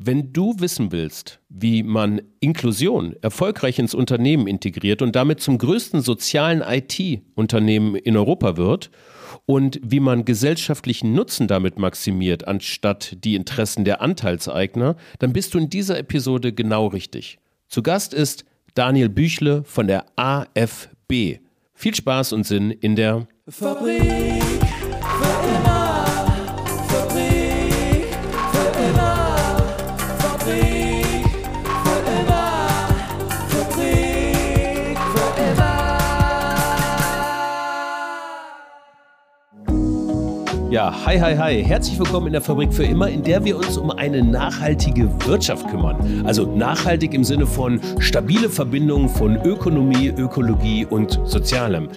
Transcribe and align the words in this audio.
Wenn 0.00 0.32
du 0.32 0.54
wissen 0.60 0.92
willst, 0.92 1.40
wie 1.48 1.82
man 1.82 2.22
Inklusion 2.38 3.16
erfolgreich 3.20 3.80
ins 3.80 3.94
Unternehmen 3.94 4.46
integriert 4.46 5.02
und 5.02 5.16
damit 5.16 5.40
zum 5.40 5.58
größten 5.58 6.02
sozialen 6.02 6.62
IT-Unternehmen 6.62 7.96
in 7.96 8.16
Europa 8.16 8.56
wird 8.56 8.92
und 9.44 9.80
wie 9.82 9.98
man 9.98 10.24
gesellschaftlichen 10.24 11.14
Nutzen 11.14 11.48
damit 11.48 11.80
maximiert, 11.80 12.46
anstatt 12.46 13.16
die 13.24 13.34
Interessen 13.34 13.84
der 13.84 14.00
Anteilseigner, 14.00 14.94
dann 15.18 15.32
bist 15.32 15.54
du 15.54 15.58
in 15.58 15.68
dieser 15.68 15.98
Episode 15.98 16.52
genau 16.52 16.86
richtig. 16.86 17.40
Zu 17.66 17.82
Gast 17.82 18.14
ist 18.14 18.44
Daniel 18.74 19.08
Büchle 19.08 19.64
von 19.64 19.88
der 19.88 20.06
AFB. 20.14 21.40
Viel 21.74 21.94
Spaß 21.96 22.34
und 22.34 22.46
Sinn 22.46 22.70
in 22.70 22.94
der 22.94 23.26
Fabrik. 23.48 24.37
Ja, 40.78 40.94
hi, 41.04 41.18
hi, 41.18 41.36
hi. 41.36 41.64
Herzlich 41.64 41.98
willkommen 41.98 42.28
in 42.28 42.34
der 42.34 42.40
Fabrik 42.40 42.72
für 42.72 42.84
immer, 42.84 43.08
in 43.08 43.24
der 43.24 43.44
wir 43.44 43.56
uns 43.56 43.76
um 43.76 43.90
eine 43.90 44.22
nachhaltige 44.22 45.10
Wirtschaft 45.26 45.66
kümmern. 45.66 46.22
Also 46.24 46.46
nachhaltig 46.54 47.14
im 47.14 47.24
Sinne 47.24 47.48
von 47.48 47.80
stabile 47.98 48.48
Verbindungen 48.48 49.08
von 49.08 49.44
Ökonomie, 49.44 50.06
Ökologie 50.16 50.86
und 50.88 51.18
Sozialem. 51.24 51.88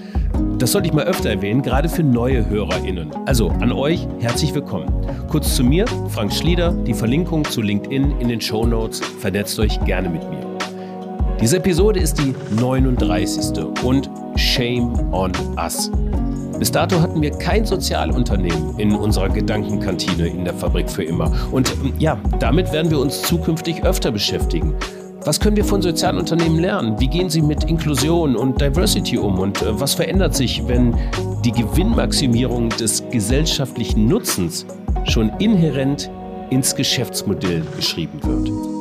Das 0.58 0.72
sollte 0.72 0.88
ich 0.88 0.96
mal 0.96 1.06
öfter 1.06 1.30
erwähnen, 1.30 1.62
gerade 1.62 1.90
für 1.90 2.02
neue 2.02 2.50
HörerInnen. 2.50 3.12
Also 3.28 3.50
an 3.50 3.72
euch 3.72 4.08
herzlich 4.20 4.52
willkommen. 4.56 4.88
Kurz 5.30 5.56
zu 5.56 5.64
mir, 5.64 5.86
Frank 6.10 6.34
Schlieder, 6.34 6.72
die 6.72 6.96
Verlinkung 6.96 7.46
zu 7.46 7.62
LinkedIn 7.62 8.20
in 8.20 8.30
den 8.30 8.42
Show 8.42 8.66
Notes. 8.66 9.00
Vernetzt 9.20 9.60
euch 9.60 9.80
gerne 9.86 10.10
mit 10.10 10.28
mir. 10.28 10.40
Diese 11.40 11.58
Episode 11.58 12.00
ist 12.00 12.18
die 12.18 12.34
39. 12.60 13.64
und 13.84 14.10
Shame 14.38 14.92
on 15.14 15.32
Us. 15.56 15.92
Bis 16.62 16.72
dato 16.72 17.02
hatten 17.02 17.24
wir 17.24 17.32
kein 17.32 17.66
Sozialunternehmen 17.66 18.78
in 18.78 18.94
unserer 18.94 19.30
Gedankenkantine 19.30 20.28
in 20.28 20.46
der 20.46 20.54
Fabrik 20.54 20.92
für 20.92 21.04
immer. 21.04 21.34
Und 21.52 21.72
ähm, 21.72 21.92
ja, 21.98 22.20
damit 22.38 22.72
werden 22.72 22.92
wir 22.92 23.00
uns 23.00 23.24
zukünftig 23.24 23.84
öfter 23.84 24.12
beschäftigen. 24.12 24.76
Was 25.26 25.40
können 25.40 25.56
wir 25.56 25.66
von 25.66 25.82
Sozialunternehmen 25.82 26.60
lernen? 26.60 27.00
Wie 27.00 27.08
gehen 27.08 27.32
sie 27.32 27.42
mit 27.42 27.64
Inklusion 27.64 28.36
und 28.36 28.62
Diversity 28.62 29.18
um? 29.18 29.40
Und 29.40 29.60
äh, 29.64 29.80
was 29.80 29.96
verändert 29.96 30.36
sich, 30.36 30.62
wenn 30.68 30.96
die 31.44 31.52
Gewinnmaximierung 31.52 32.70
des 32.70 33.04
gesellschaftlichen 33.10 34.08
Nutzens 34.08 34.68
schon 35.06 35.32
inhärent 35.40 36.12
ins 36.52 36.76
Geschäftsmodell 36.76 37.64
geschrieben 37.76 38.20
wird? 38.22 38.81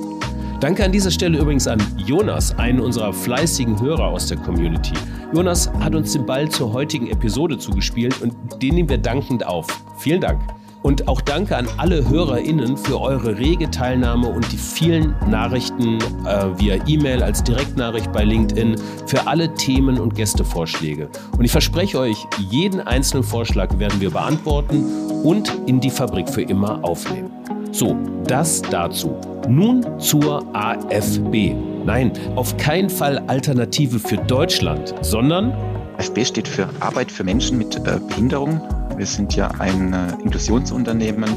Danke 0.61 0.85
an 0.85 0.93
dieser 0.93 1.11
Stelle 1.11 1.39
übrigens 1.39 1.67
an 1.67 1.81
Jonas, 1.97 2.59
einen 2.59 2.81
unserer 2.81 3.15
fleißigen 3.15 3.81
Hörer 3.81 4.09
aus 4.09 4.27
der 4.27 4.37
Community. 4.37 4.93
Jonas 5.35 5.73
hat 5.81 5.95
uns 5.95 6.13
den 6.13 6.27
Ball 6.27 6.51
zur 6.51 6.71
heutigen 6.75 7.07
Episode 7.07 7.57
zugespielt 7.57 8.21
und 8.21 8.35
den 8.61 8.75
nehmen 8.75 8.91
wir 8.91 8.99
dankend 8.99 9.47
auf. 9.47 9.67
Vielen 9.97 10.21
Dank. 10.21 10.39
Und 10.83 11.09
auch 11.09 11.23
danke 11.23 11.57
an 11.57 11.67
alle 11.79 12.07
HörerInnen 12.07 12.77
für 12.77 13.01
eure 13.01 13.39
rege 13.39 13.71
Teilnahme 13.71 14.29
und 14.29 14.53
die 14.53 14.59
vielen 14.59 15.15
Nachrichten 15.31 15.99
äh, 16.27 16.59
via 16.59 16.77
E-Mail 16.87 17.23
als 17.23 17.43
Direktnachricht 17.43 18.13
bei 18.13 18.25
LinkedIn 18.25 18.77
für 19.07 19.27
alle 19.27 19.55
Themen 19.55 19.99
und 19.99 20.15
Gästevorschläge. 20.15 21.09
Und 21.39 21.45
ich 21.45 21.53
verspreche 21.53 21.99
euch, 21.99 22.27
jeden 22.51 22.81
einzelnen 22.81 23.25
Vorschlag 23.25 23.79
werden 23.79 23.99
wir 23.99 24.11
beantworten 24.11 24.85
und 25.23 25.51
in 25.67 25.81
die 25.81 25.91
Fabrik 25.91 26.29
für 26.29 26.43
immer 26.43 26.85
aufnehmen. 26.85 27.31
So, 27.73 27.97
das 28.27 28.61
dazu. 28.61 29.17
Nun 29.51 29.99
zur 29.99 30.45
AFB. 30.55 31.57
Nein, 31.85 32.13
auf 32.37 32.57
keinen 32.57 32.89
Fall 32.89 33.19
Alternative 33.27 33.99
für 33.99 34.17
Deutschland, 34.17 34.95
sondern 35.01 35.53
AFB 35.99 36.25
steht 36.25 36.47
für 36.47 36.69
Arbeit 36.79 37.11
für 37.11 37.25
Menschen 37.25 37.59
mit 37.59 37.75
äh, 37.75 37.99
Behinderung. 38.09 38.61
Wir 38.97 39.07
sind 39.07 39.35
ja 39.35 39.51
ein 39.59 39.93
äh, 39.93 40.13
Inklusionsunternehmen, 40.23 41.29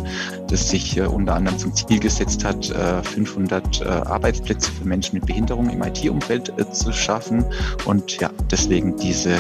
das 0.54 0.70
sich 0.70 0.96
äh, 0.98 1.02
unter 1.02 1.34
anderem 1.34 1.58
zum 1.58 1.74
Ziel 1.74 2.00
gesetzt 2.00 2.46
hat, 2.46 2.66
500 2.66 3.82
äh, 3.82 3.84
äh, 3.84 3.88
Arbeitsplätze 3.88 4.72
für 4.72 4.88
Menschen 4.88 5.16
mit 5.16 5.26
Behinderung 5.26 5.68
im 5.70 5.82
IT-Umfeld 5.82 6.54
zu 6.72 6.94
schaffen. 6.94 7.44
Und 7.86 8.20
ja, 8.20 8.30
deswegen 8.52 8.96
diese 8.96 9.36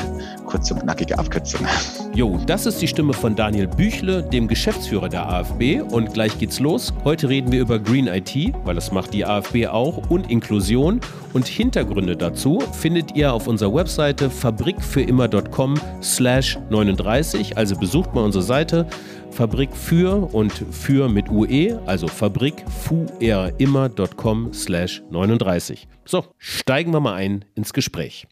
kurze 0.47 0.74
und 0.74 0.81
knackige 0.81 1.18
Abkürzung. 1.18 1.62
Jo, 2.16 2.40
das 2.46 2.68
ist 2.68 2.79
die 2.79 2.88
Stimme 2.88 3.12
von 3.13 3.35
Daniel 3.35 3.66
Büchle, 3.66 4.22
dem 4.22 4.47
Geschäftsführer 4.47 5.09
der 5.09 5.28
AfB. 5.28 5.81
Und 5.81 6.13
gleich 6.13 6.38
geht's 6.38 6.59
los. 6.59 6.94
Heute 7.03 7.28
reden 7.28 7.51
wir 7.51 7.62
über 7.62 7.80
Green 7.80 8.06
IT, 8.06 8.53
weil 8.66 8.75
das 8.75 8.91
macht 8.91 9.16
die 9.16 9.25
AfB 9.25 9.66
auch, 9.66 10.12
und 10.12 10.30
Inklusion. 10.30 11.00
Und 11.34 11.47
Hintergründe 11.47 12.16
dazu 12.16 12.59
findet 12.72 13.16
ihr 13.16 13.34
auf 13.34 13.47
unserer 13.47 13.74
Webseite 13.74 14.30
fabrikfürimmer.com 14.30 15.74
slash 16.03 16.59
39. 16.69 17.57
Also 17.57 17.75
besucht 17.75 18.13
mal 18.13 18.24
unsere 18.24 18.44
Seite 18.44 18.85
Fabrik 19.33 19.75
für 19.75 20.31
und 20.31 20.53
für 20.53 21.09
mit 21.09 21.27
UE, 21.27 21.81
also 21.88 22.07
fabrikfuerimmer.com 22.07 24.53
slash 24.53 25.01
39. 25.09 25.88
So, 26.05 26.35
steigen 26.38 26.94
wir 26.94 26.99
mal 26.99 27.16
ein 27.16 27.44
ins 27.55 27.73
Gespräch. 27.73 28.27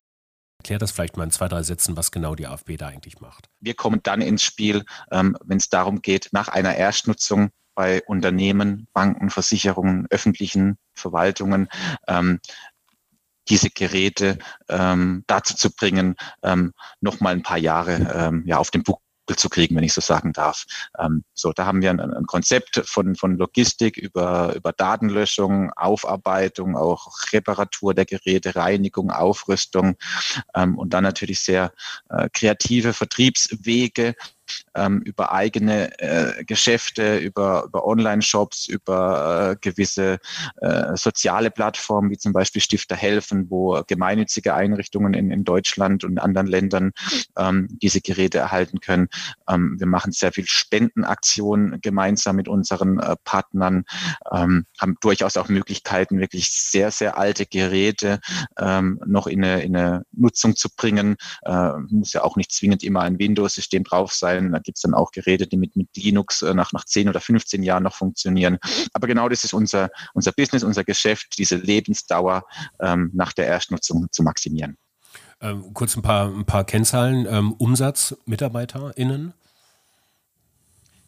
Erklär 0.59 0.77
das 0.77 0.91
vielleicht 0.91 1.17
mal 1.17 1.23
in 1.23 1.31
zwei, 1.31 1.47
drei 1.47 1.63
Sätzen, 1.63 1.97
was 1.97 2.11
genau 2.11 2.35
die 2.35 2.45
AfB 2.45 2.77
da 2.77 2.89
eigentlich 2.89 3.19
macht. 3.19 3.49
Wir 3.59 3.73
kommen 3.73 4.01
dann 4.03 4.21
ins 4.21 4.43
Spiel, 4.43 4.85
ähm, 5.11 5.35
wenn 5.43 5.57
es 5.57 5.69
darum 5.69 6.03
geht, 6.03 6.29
nach 6.33 6.49
einer 6.49 6.75
Erstnutzung 6.75 7.49
bei 7.73 8.03
Unternehmen, 8.03 8.87
Banken, 8.93 9.31
Versicherungen, 9.31 10.05
öffentlichen 10.11 10.77
Verwaltungen, 10.93 11.67
ähm, 12.07 12.39
diese 13.49 13.71
Geräte 13.71 14.37
ähm, 14.69 15.23
dazu 15.25 15.55
zu 15.55 15.73
bringen, 15.73 16.13
ähm, 16.43 16.73
noch 16.99 17.21
mal 17.21 17.33
ein 17.33 17.41
paar 17.41 17.57
Jahre 17.57 17.95
ähm, 18.13 18.43
ja, 18.45 18.57
auf 18.57 18.69
dem 18.69 18.83
Buch 18.83 18.99
zu 19.35 19.49
kriegen, 19.49 19.75
wenn 19.75 19.83
ich 19.83 19.93
so 19.93 20.01
sagen 20.01 20.33
darf. 20.33 20.65
Ähm, 20.99 21.23
so, 21.33 21.53
da 21.53 21.65
haben 21.65 21.81
wir 21.81 21.89
ein, 21.89 21.99
ein, 21.99 22.25
Konzept 22.25 22.81
von, 22.85 23.15
von 23.15 23.37
Logistik 23.37 23.97
über, 23.97 24.53
über 24.55 24.73
Datenlöschung, 24.73 25.71
Aufarbeitung, 25.75 26.75
auch 26.75 27.07
Reparatur 27.31 27.93
der 27.93 28.05
Geräte, 28.05 28.55
Reinigung, 28.55 29.11
Aufrüstung 29.11 29.95
ähm, 30.55 30.77
und 30.77 30.93
dann 30.93 31.03
natürlich 31.03 31.39
sehr 31.39 31.71
äh, 32.09 32.29
kreative 32.33 32.93
Vertriebswege, 32.93 34.15
ähm, 34.75 35.01
über 35.01 35.31
eigene 35.31 35.97
äh, 35.99 36.43
Geschäfte, 36.45 37.17
über, 37.17 37.65
über 37.65 37.85
Online-Shops, 37.85 38.67
über 38.67 39.51
äh, 39.51 39.55
gewisse 39.61 40.19
äh, 40.57 40.95
soziale 40.95 41.51
Plattformen, 41.51 42.09
wie 42.09 42.17
zum 42.17 42.33
Beispiel 42.33 42.61
Stifter 42.61 42.95
helfen, 42.95 43.49
wo 43.49 43.81
gemeinnützige 43.87 44.53
Einrichtungen 44.53 45.13
in, 45.13 45.31
in 45.31 45.43
Deutschland 45.43 46.03
und 46.03 46.19
anderen 46.19 46.47
Ländern 46.47 46.91
ähm, 47.37 47.67
diese 47.81 48.01
Geräte 48.01 48.37
erhalten 48.37 48.79
können. 48.79 49.07
Ähm, 49.49 49.75
wir 49.79 49.87
machen 49.87 50.11
sehr 50.11 50.31
viel 50.31 50.45
Spendenaktionen 50.45 51.81
gemeinsam 51.81 52.35
mit 52.35 52.47
unseren 52.47 52.99
äh, 52.99 53.15
Partnern, 53.23 53.85
ähm, 54.31 54.65
haben 54.79 54.95
durchaus 55.01 55.37
auch 55.37 55.49
Möglichkeiten, 55.49 56.19
wirklich 56.19 56.49
sehr, 56.51 56.91
sehr 56.91 57.17
alte 57.17 57.45
Geräte 57.45 58.19
ähm, 58.57 58.99
noch 59.05 59.27
in 59.27 59.43
eine, 59.43 59.63
in 59.63 59.75
eine 59.75 60.05
Nutzung 60.11 60.55
zu 60.55 60.69
bringen. 60.75 61.15
Äh, 61.43 61.71
muss 61.89 62.13
ja 62.13 62.23
auch 62.23 62.35
nicht 62.35 62.51
zwingend 62.51 62.83
immer 62.83 63.01
ein 63.01 63.19
Windows-System 63.19 63.83
drauf 63.83 64.13
sein 64.13 64.40
sein. 64.41 64.51
Da 64.51 64.59
gibt 64.59 64.77
es 64.77 64.81
dann 64.81 64.93
auch 64.93 65.11
Geräte, 65.11 65.47
die 65.47 65.57
mit, 65.57 65.75
mit 65.75 65.89
Linux 65.95 66.41
äh, 66.41 66.53
nach, 66.53 66.71
nach 66.73 66.85
10 66.85 67.09
oder 67.09 67.19
15 67.19 67.63
Jahren 67.63 67.83
noch 67.83 67.95
funktionieren. 67.95 68.57
Aber 68.93 69.07
genau 69.07 69.29
das 69.29 69.43
ist 69.43 69.53
unser, 69.53 69.89
unser 70.13 70.31
Business, 70.31 70.63
unser 70.63 70.83
Geschäft, 70.83 71.37
diese 71.37 71.55
Lebensdauer 71.55 72.45
ähm, 72.79 73.11
nach 73.13 73.33
der 73.33 73.47
Erstnutzung 73.47 74.07
zu 74.11 74.23
maximieren. 74.23 74.77
Ähm, 75.41 75.73
kurz 75.73 75.95
ein 75.95 76.01
paar, 76.01 76.27
ein 76.27 76.45
paar 76.45 76.63
Kennzahlen. 76.63 77.25
Ähm, 77.29 77.53
Umsatz 77.53 78.15
MitarbeiterInnen? 78.25 79.33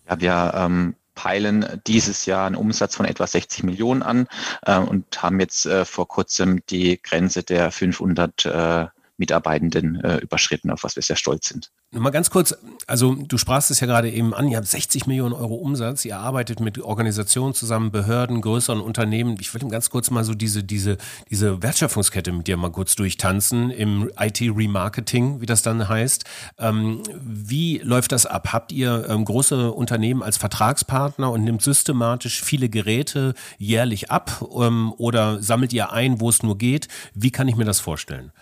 Ja, 0.10 0.20
wir 0.20 0.54
ähm, 0.56 0.96
peilen 1.16 1.82
dieses 1.86 2.26
Jahr 2.26 2.48
einen 2.48 2.56
Umsatz 2.56 2.96
von 2.96 3.06
etwa 3.06 3.28
60 3.28 3.64
Millionen 3.64 4.02
an 4.02 4.28
äh, 4.64 4.78
und 4.78 5.22
haben 5.22 5.40
jetzt 5.40 5.66
äh, 5.66 5.86
vor 5.86 6.08
kurzem 6.08 6.66
die 6.70 7.00
Grenze 7.02 7.44
der 7.44 7.72
500 7.72 8.46
äh, 8.46 8.88
Mitarbeitenden 9.24 10.04
äh, 10.04 10.18
überschritten, 10.18 10.70
auf 10.70 10.84
was 10.84 10.98
wir 10.98 11.02
sehr 11.02 11.16
stolz 11.16 11.48
sind. 11.48 11.72
Nur 11.92 12.02
mal 12.02 12.10
ganz 12.10 12.30
kurz, 12.30 12.58
also 12.88 13.16
du 13.16 13.38
sprachst 13.38 13.72
es 13.72 13.80
ja 13.80 13.88
gerade 13.88 14.12
eben 14.12 14.34
an, 14.34 14.50
ihr 14.50 14.58
habt 14.58 14.68
60 14.68 15.08
Millionen 15.08 15.34
Euro 15.34 15.56
Umsatz, 15.56 16.04
ihr 16.04 16.18
arbeitet 16.18 16.60
mit 16.60 16.78
Organisationen 16.80 17.54
zusammen, 17.54 17.90
Behörden, 17.92 18.42
größeren 18.42 18.82
Unternehmen. 18.82 19.38
Ich 19.40 19.54
will 19.54 19.62
ganz 19.70 19.90
kurz 19.90 20.12
mal 20.12 20.26
so 20.26 20.34
diese, 20.34 20.62
diese, 20.62 20.98
diese 21.30 21.64
Wertschöpfungskette 21.64 22.34
mit 22.34 22.48
dir 22.48 22.58
mal 22.58 22.72
kurz 22.72 22.96
durchtanzen 22.96 23.70
im 23.70 24.12
IT-Remarketing, 24.20 25.40
wie 25.40 25.46
das 25.46 25.62
dann 25.62 25.88
heißt. 25.88 26.26
Ähm, 26.58 27.04
wie 27.22 27.78
läuft 27.78 28.12
das 28.12 28.26
ab? 28.26 28.52
Habt 28.52 28.74
ihr 28.74 29.06
ähm, 29.08 29.24
große 29.24 29.72
Unternehmen 29.72 30.22
als 30.22 30.36
Vertragspartner 30.36 31.32
und 31.32 31.46
nimmt 31.46 31.62
systematisch 31.62 32.44
viele 32.44 32.68
Geräte 32.68 33.36
jährlich 33.58 34.12
ab 34.12 34.44
ähm, 34.60 34.94
oder 34.98 35.42
sammelt 35.42 35.72
ihr 35.72 35.94
ein, 35.94 36.20
wo 36.20 36.28
es 36.28 36.44
nur 36.44 36.58
geht? 36.58 36.90
Wie 37.14 37.32
kann 37.32 37.48
ich 37.48 37.56
mir 37.56 37.66
das 37.66 37.80
vorstellen? 37.80 38.34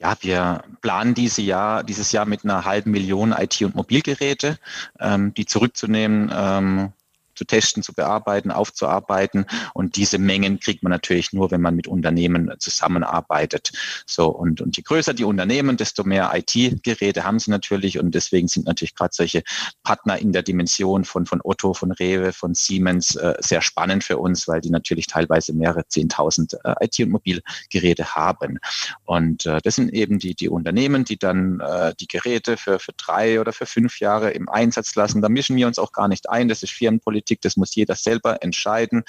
Ja, 0.00 0.16
wir 0.20 0.62
planen 0.80 1.12
diese 1.12 1.42
Jahr, 1.42 1.84
dieses 1.84 2.10
Jahr 2.12 2.24
mit 2.24 2.42
einer 2.42 2.64
halben 2.64 2.90
Million 2.90 3.32
IT- 3.32 3.62
und 3.62 3.74
Mobilgeräte, 3.74 4.58
ähm, 4.98 5.34
die 5.34 5.44
zurückzunehmen. 5.44 6.32
Ähm, 6.34 6.92
zu 7.40 7.46
testen, 7.46 7.82
zu 7.82 7.94
bearbeiten, 7.94 8.50
aufzuarbeiten. 8.50 9.46
Und 9.72 9.96
diese 9.96 10.18
Mengen 10.18 10.60
kriegt 10.60 10.82
man 10.82 10.90
natürlich 10.90 11.32
nur, 11.32 11.50
wenn 11.50 11.62
man 11.62 11.74
mit 11.74 11.86
Unternehmen 11.86 12.52
zusammenarbeitet. 12.58 13.72
So, 14.06 14.28
und, 14.28 14.60
und 14.60 14.76
je 14.76 14.82
größer 14.82 15.14
die 15.14 15.24
Unternehmen, 15.24 15.78
desto 15.78 16.04
mehr 16.04 16.30
IT-Geräte 16.34 17.24
haben 17.24 17.38
sie 17.38 17.50
natürlich. 17.50 17.98
Und 17.98 18.14
deswegen 18.14 18.46
sind 18.46 18.66
natürlich 18.66 18.94
gerade 18.94 19.14
solche 19.14 19.42
Partner 19.84 20.18
in 20.18 20.32
der 20.32 20.42
Dimension 20.42 21.04
von, 21.04 21.24
von 21.24 21.40
Otto, 21.42 21.72
von 21.72 21.92
Rewe, 21.92 22.34
von 22.34 22.52
Siemens 22.52 23.14
äh, 23.14 23.32
sehr 23.38 23.62
spannend 23.62 24.04
für 24.04 24.18
uns, 24.18 24.46
weil 24.46 24.60
die 24.60 24.70
natürlich 24.70 25.06
teilweise 25.06 25.54
mehrere 25.54 25.88
Zehntausend 25.88 26.58
äh, 26.64 26.74
IT- 26.84 27.00
und 27.00 27.10
Mobilgeräte 27.10 28.14
haben. 28.14 28.58
Und 29.06 29.46
äh, 29.46 29.60
das 29.62 29.76
sind 29.76 29.94
eben 29.94 30.18
die, 30.18 30.34
die 30.34 30.50
Unternehmen, 30.50 31.06
die 31.06 31.16
dann 31.16 31.60
äh, 31.60 31.94
die 31.98 32.06
Geräte 32.06 32.58
für, 32.58 32.78
für 32.78 32.92
drei 32.98 33.40
oder 33.40 33.54
für 33.54 33.64
fünf 33.64 33.98
Jahre 33.98 34.32
im 34.32 34.50
Einsatz 34.50 34.94
lassen. 34.94 35.22
Da 35.22 35.30
mischen 35.30 35.56
wir 35.56 35.66
uns 35.66 35.78
auch 35.78 35.92
gar 35.92 36.08
nicht 36.10 36.28
ein. 36.28 36.50
Das 36.50 36.62
ist 36.62 36.72
Firmenpolitik, 36.72 37.29
das 37.38 37.56
muss 37.56 37.74
jeder 37.74 37.94
selber 37.94 38.42
entscheiden. 38.42 39.04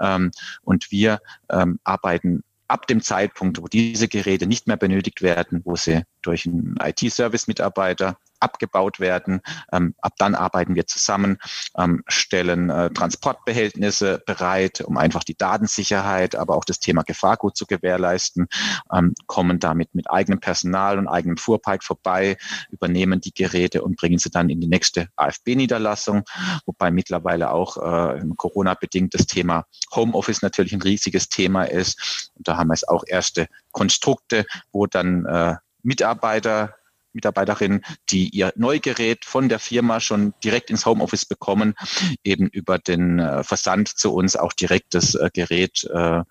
Ähm, 0.00 0.30
und 0.62 0.90
wir 0.92 1.18
ähm, 1.50 1.80
arbeiten 1.82 2.42
ab 2.68 2.86
dem 2.86 3.02
Zeitpunkt, 3.02 3.60
wo 3.60 3.66
diese 3.66 4.08
Geräte 4.08 4.46
nicht 4.46 4.66
mehr 4.66 4.76
benötigt 4.76 5.22
werden, 5.22 5.62
wo 5.64 5.76
sie 5.76 6.02
durch 6.22 6.46
einen 6.46 6.76
IT-Service-Mitarbeiter 6.80 8.18
abgebaut 8.44 9.00
werden. 9.00 9.40
Ähm, 9.72 9.94
ab 10.00 10.12
dann 10.18 10.34
arbeiten 10.34 10.74
wir 10.74 10.86
zusammen, 10.86 11.38
ähm, 11.76 12.02
stellen 12.06 12.70
äh, 12.70 12.90
Transportbehältnisse 12.90 14.22
bereit, 14.26 14.82
um 14.82 14.98
einfach 14.98 15.24
die 15.24 15.36
Datensicherheit, 15.36 16.36
aber 16.36 16.56
auch 16.56 16.64
das 16.64 16.78
Thema 16.78 17.02
Gefahrgut 17.02 17.56
zu 17.56 17.66
gewährleisten, 17.66 18.46
ähm, 18.92 19.14
kommen 19.26 19.58
damit 19.58 19.94
mit 19.94 20.10
eigenem 20.10 20.40
Personal 20.40 20.98
und 20.98 21.08
eigenem 21.08 21.38
Fuhrpark 21.38 21.82
vorbei, 21.82 22.36
übernehmen 22.70 23.20
die 23.20 23.32
Geräte 23.32 23.82
und 23.82 23.96
bringen 23.96 24.18
sie 24.18 24.30
dann 24.30 24.50
in 24.50 24.60
die 24.60 24.68
nächste 24.68 25.08
AFB-Niederlassung, 25.16 26.24
wobei 26.66 26.90
mittlerweile 26.90 27.50
auch 27.50 27.76
äh, 27.78 28.20
Corona-bedingt 28.36 29.14
das 29.14 29.26
Thema 29.26 29.64
Homeoffice 29.94 30.42
natürlich 30.42 30.74
ein 30.74 30.82
riesiges 30.82 31.28
Thema 31.28 31.64
ist. 31.64 32.30
Und 32.34 32.46
da 32.46 32.56
haben 32.56 32.68
wir 32.68 32.74
jetzt 32.74 32.88
auch 32.88 33.04
erste 33.06 33.48
Konstrukte, 33.72 34.44
wo 34.72 34.86
dann 34.86 35.24
äh, 35.24 35.56
Mitarbeiter 35.82 36.74
Mitarbeiterinnen, 37.14 37.84
die 38.10 38.28
ihr 38.28 38.52
Neugerät 38.56 39.24
von 39.24 39.48
der 39.48 39.58
Firma 39.58 40.00
schon 40.00 40.34
direkt 40.42 40.70
ins 40.70 40.86
Homeoffice 40.86 41.26
bekommen, 41.26 41.74
eben 42.24 42.48
über 42.48 42.78
den 42.78 43.18
äh, 43.18 43.42
Versand 43.42 43.88
zu 43.88 44.12
uns 44.12 44.36
auch 44.36 44.52
direkt 44.52 44.94
das 44.94 45.14
äh, 45.14 45.30
Gerät 45.32 45.84
äh, 45.92 46.22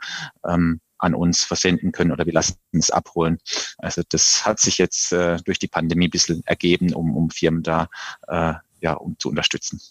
ähm, 0.47 0.79
an 0.97 1.15
uns 1.15 1.43
versenden 1.43 1.91
können 1.91 2.11
oder 2.11 2.25
wir 2.25 2.33
lassen 2.33 2.55
es 2.71 2.89
abholen. 2.89 3.37
Also 3.77 4.03
das 4.07 4.45
hat 4.45 4.59
sich 4.59 4.77
jetzt 4.77 5.11
äh, 5.11 5.37
durch 5.43 5.59
die 5.59 5.67
Pandemie 5.67 6.07
ein 6.07 6.11
bisschen 6.11 6.43
ergeben, 6.45 6.93
um, 6.93 7.15
um 7.15 7.29
Firmen 7.29 7.61
da 7.61 7.89
äh, 8.27 8.53
ja, 8.83 8.93
um 8.93 9.17
zu 9.17 9.29
unterstützen. 9.29 9.81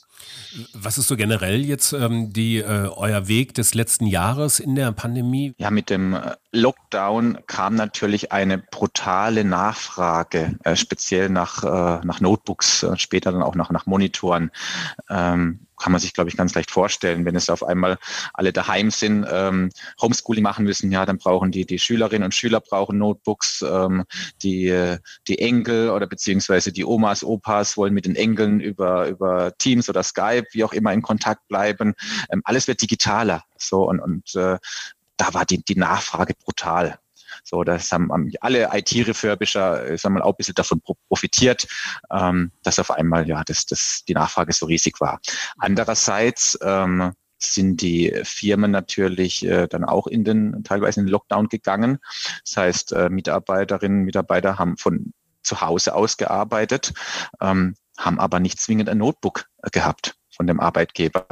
Was 0.74 0.98
ist 0.98 1.08
so 1.08 1.16
generell 1.16 1.64
jetzt 1.64 1.94
ähm, 1.94 2.32
die, 2.32 2.58
äh, 2.58 2.88
euer 2.94 3.26
Weg 3.26 3.54
des 3.54 3.74
letzten 3.74 4.06
Jahres 4.06 4.60
in 4.60 4.74
der 4.74 4.92
Pandemie? 4.92 5.54
Ja, 5.56 5.70
mit 5.70 5.88
dem 5.88 6.12
äh, 6.12 6.36
Lockdown 6.52 7.38
kam 7.46 7.74
natürlich 7.74 8.32
eine 8.32 8.58
brutale 8.58 9.44
Nachfrage, 9.44 10.58
äh, 10.62 10.76
speziell 10.76 11.30
nach, 11.30 11.64
äh, 11.64 12.04
nach 12.04 12.20
Notebooks, 12.20 12.82
äh, 12.82 12.98
später 12.98 13.32
dann 13.32 13.42
auch 13.42 13.54
nach, 13.54 13.70
nach 13.70 13.86
Monitoren. 13.86 14.50
Ähm, 15.08 15.60
kann 15.82 15.90
man 15.92 16.00
sich, 16.00 16.14
glaube 16.14 16.30
ich, 16.30 16.36
ganz 16.36 16.54
leicht 16.54 16.70
vorstellen. 16.70 17.24
Wenn 17.24 17.34
es 17.34 17.50
auf 17.50 17.64
einmal 17.64 17.98
alle 18.34 18.52
daheim 18.52 18.92
sind, 18.92 19.26
ähm, 19.28 19.70
Homeschooling 20.00 20.44
machen 20.44 20.64
müssen, 20.64 20.92
ja, 20.92 21.04
dann 21.04 21.18
brauchen 21.18 21.50
die, 21.50 21.66
die 21.66 21.80
Schülerinnen 21.80 22.24
und 22.24 22.34
Schüler 22.34 22.60
brauchen 22.60 22.98
Notebooks, 22.98 23.62
ähm, 23.62 24.04
die, 24.42 24.96
die 25.26 25.38
Enkel 25.40 25.90
oder 25.90 26.06
beziehungsweise 26.06 26.72
die 26.72 26.84
Omas, 26.84 27.24
Opas 27.24 27.76
wollen 27.76 27.94
mit 27.94 28.06
den 28.06 28.14
Enkeln 28.14 28.60
über, 28.60 29.08
über 29.08 29.56
Teams 29.58 29.88
oder 29.88 30.04
Skype, 30.04 30.46
wie 30.52 30.62
auch 30.62 30.72
immer, 30.72 30.92
in 30.92 31.02
Kontakt 31.02 31.48
bleiben. 31.48 31.94
Ähm, 32.30 32.42
alles 32.44 32.68
wird 32.68 32.80
digitaler. 32.80 33.42
So 33.58 33.88
und, 33.88 33.98
und 33.98 34.34
äh, 34.36 34.58
da 35.16 35.34
war 35.34 35.44
die, 35.44 35.64
die 35.64 35.76
Nachfrage 35.76 36.34
brutal. 36.34 36.98
So, 37.42 37.64
das 37.64 37.90
haben, 37.92 38.10
alle 38.40 38.70
IT-Refurbisher, 38.72 39.90
äh, 39.90 39.98
sagen 39.98 40.14
wir 40.14 40.24
auch 40.24 40.30
ein 40.30 40.36
bisschen 40.36 40.54
davon 40.54 40.80
profitiert, 41.08 41.66
ähm, 42.10 42.52
dass 42.62 42.78
auf 42.78 42.90
einmal 42.90 43.28
ja 43.28 43.42
das, 43.44 43.66
das 43.66 44.04
die 44.06 44.14
Nachfrage 44.14 44.52
so 44.52 44.66
riesig 44.66 45.00
war. 45.00 45.20
Andererseits 45.58 46.58
ähm, 46.62 47.12
sind 47.38 47.80
die 47.82 48.20
Firmen 48.22 48.70
natürlich 48.70 49.44
äh, 49.44 49.66
dann 49.66 49.84
auch 49.84 50.06
in 50.06 50.24
den 50.24 50.62
teilweise 50.64 51.00
in 51.00 51.06
den 51.06 51.10
Lockdown 51.12 51.48
gegangen. 51.48 51.98
Das 52.44 52.56
heißt, 52.56 52.92
äh, 52.92 53.08
Mitarbeiterinnen, 53.10 54.04
Mitarbeiter 54.04 54.58
haben 54.58 54.76
von 54.76 55.12
zu 55.42 55.60
Hause 55.60 55.94
aus 55.94 56.16
gearbeitet, 56.16 56.94
ähm, 57.40 57.74
haben 57.98 58.20
aber 58.20 58.38
nicht 58.38 58.60
zwingend 58.60 58.88
ein 58.88 58.98
Notebook 58.98 59.46
äh, 59.62 59.70
gehabt 59.70 60.14
von 60.34 60.46
dem 60.46 60.60
Arbeitgeber. 60.60 61.26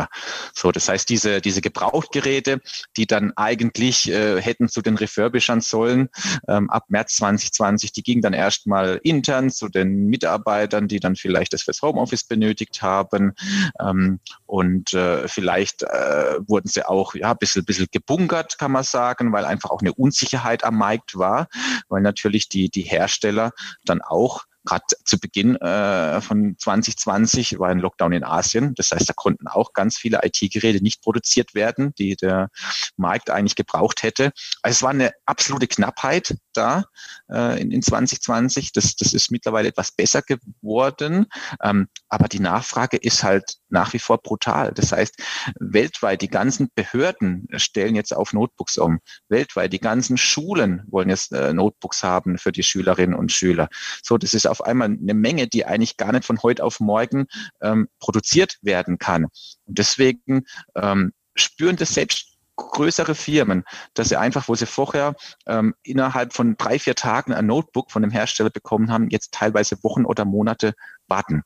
So, 0.54 0.72
das 0.72 0.88
heißt, 0.88 1.08
diese, 1.08 1.40
diese 1.40 1.60
Gebrauchtgeräte, 1.60 2.60
die 2.96 3.06
dann 3.06 3.32
eigentlich 3.36 4.10
äh, 4.10 4.40
hätten 4.40 4.68
zu 4.68 4.82
den 4.82 4.96
Refurbishern 4.96 5.60
sollen, 5.60 6.08
ähm, 6.48 6.70
ab 6.70 6.84
März 6.88 7.16
2020, 7.16 7.92
die 7.92 8.02
gingen 8.02 8.22
dann 8.22 8.32
erstmal 8.32 9.00
intern 9.02 9.50
zu 9.50 9.68
den 9.68 10.06
Mitarbeitern, 10.06 10.88
die 10.88 11.00
dann 11.00 11.16
vielleicht 11.16 11.52
das 11.52 11.62
fürs 11.62 11.82
Homeoffice 11.82 12.24
benötigt 12.24 12.82
haben. 12.82 13.32
Ähm, 13.80 14.20
und 14.46 14.92
äh, 14.94 15.28
vielleicht 15.28 15.82
äh, 15.82 16.38
wurden 16.46 16.68
sie 16.68 16.86
auch 16.86 17.14
ja, 17.14 17.32
ein 17.32 17.38
bisschen, 17.38 17.64
bisschen 17.64 17.88
gebunkert, 17.90 18.58
kann 18.58 18.72
man 18.72 18.84
sagen, 18.84 19.32
weil 19.32 19.44
einfach 19.44 19.70
auch 19.70 19.80
eine 19.80 19.94
Unsicherheit 19.94 20.64
am 20.64 20.76
Markt 20.76 21.16
war, 21.16 21.48
weil 21.88 22.02
natürlich 22.02 22.48
die, 22.48 22.70
die 22.70 22.82
Hersteller 22.82 23.52
dann 23.84 24.02
auch 24.02 24.44
Gerade 24.64 24.84
zu 25.04 25.18
Beginn 25.18 25.56
äh, 25.56 26.20
von 26.20 26.56
2020 26.58 27.58
war 27.58 27.68
ein 27.68 27.78
Lockdown 27.78 28.12
in 28.12 28.24
Asien. 28.24 28.74
Das 28.74 28.90
heißt, 28.90 29.08
da 29.08 29.12
konnten 29.14 29.48
auch 29.48 29.72
ganz 29.72 29.96
viele 29.96 30.20
IT-Geräte 30.22 30.82
nicht 30.82 31.02
produziert 31.02 31.54
werden, 31.54 31.94
die 31.98 32.16
der 32.16 32.48
Markt 32.96 33.30
eigentlich 33.30 33.56
gebraucht 33.56 34.02
hätte. 34.02 34.32
Also 34.62 34.76
es 34.76 34.82
war 34.82 34.90
eine 34.90 35.12
absolute 35.24 35.66
Knappheit 35.66 36.36
da 36.52 36.84
äh, 37.30 37.60
in, 37.60 37.70
in 37.70 37.82
2020. 37.82 38.72
Das, 38.72 38.96
das 38.96 39.12
ist 39.12 39.30
mittlerweile 39.30 39.68
etwas 39.68 39.92
besser 39.92 40.22
geworden. 40.22 41.26
Ähm, 41.62 41.88
aber 42.08 42.28
die 42.28 42.40
Nachfrage 42.40 42.96
ist 42.96 43.22
halt 43.22 43.56
nach 43.68 43.92
wie 43.92 43.98
vor 43.98 44.18
brutal. 44.18 44.72
Das 44.74 44.92
heißt, 44.92 45.16
weltweit 45.58 46.22
die 46.22 46.28
ganzen 46.28 46.70
Behörden 46.74 47.46
stellen 47.56 47.94
jetzt 47.94 48.14
auf 48.14 48.32
Notebooks 48.32 48.78
um. 48.78 48.98
Weltweit 49.28 49.72
die 49.72 49.80
ganzen 49.80 50.16
Schulen 50.16 50.82
wollen 50.88 51.08
jetzt 51.08 51.32
äh, 51.32 51.52
Notebooks 51.52 52.02
haben 52.02 52.38
für 52.38 52.52
die 52.52 52.62
Schülerinnen 52.62 53.14
und 53.14 53.32
Schüler. 53.32 53.68
So, 54.02 54.18
das 54.18 54.34
ist 54.34 54.46
auf 54.50 54.64
einmal 54.64 54.88
eine 54.88 55.14
Menge, 55.14 55.46
die 55.46 55.64
eigentlich 55.64 55.96
gar 55.96 56.12
nicht 56.12 56.24
von 56.24 56.42
heute 56.42 56.64
auf 56.64 56.80
morgen 56.80 57.26
ähm, 57.60 57.88
produziert 57.98 58.58
werden 58.62 58.98
kann. 58.98 59.24
Und 59.24 59.78
deswegen 59.78 60.44
ähm, 60.74 61.12
spüren 61.34 61.76
das 61.76 61.94
selbst 61.94 62.30
größere 62.68 63.14
Firmen, 63.14 63.64
dass 63.94 64.10
sie 64.10 64.18
einfach, 64.18 64.48
wo 64.48 64.54
sie 64.54 64.66
vorher 64.66 65.14
ähm, 65.46 65.74
innerhalb 65.82 66.32
von 66.32 66.56
drei, 66.56 66.78
vier 66.78 66.94
Tagen 66.94 67.32
ein 67.32 67.46
Notebook 67.46 67.90
von 67.90 68.02
dem 68.02 68.10
Hersteller 68.10 68.50
bekommen 68.50 68.90
haben, 68.90 69.08
jetzt 69.10 69.32
teilweise 69.32 69.82
Wochen 69.82 70.04
oder 70.04 70.24
Monate 70.24 70.74
warten. 71.06 71.42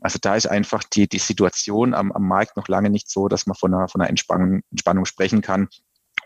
Also 0.00 0.18
da 0.20 0.36
ist 0.36 0.46
einfach 0.46 0.84
die, 0.84 1.08
die 1.08 1.18
Situation 1.18 1.94
am, 1.94 2.12
am 2.12 2.26
Markt 2.26 2.56
noch 2.56 2.68
lange 2.68 2.90
nicht 2.90 3.10
so, 3.10 3.28
dass 3.28 3.46
man 3.46 3.56
von 3.56 3.74
einer, 3.74 3.88
von 3.88 4.00
einer 4.00 4.10
Entspannung, 4.10 4.62
Entspannung 4.70 5.04
sprechen 5.04 5.42
kann. 5.42 5.68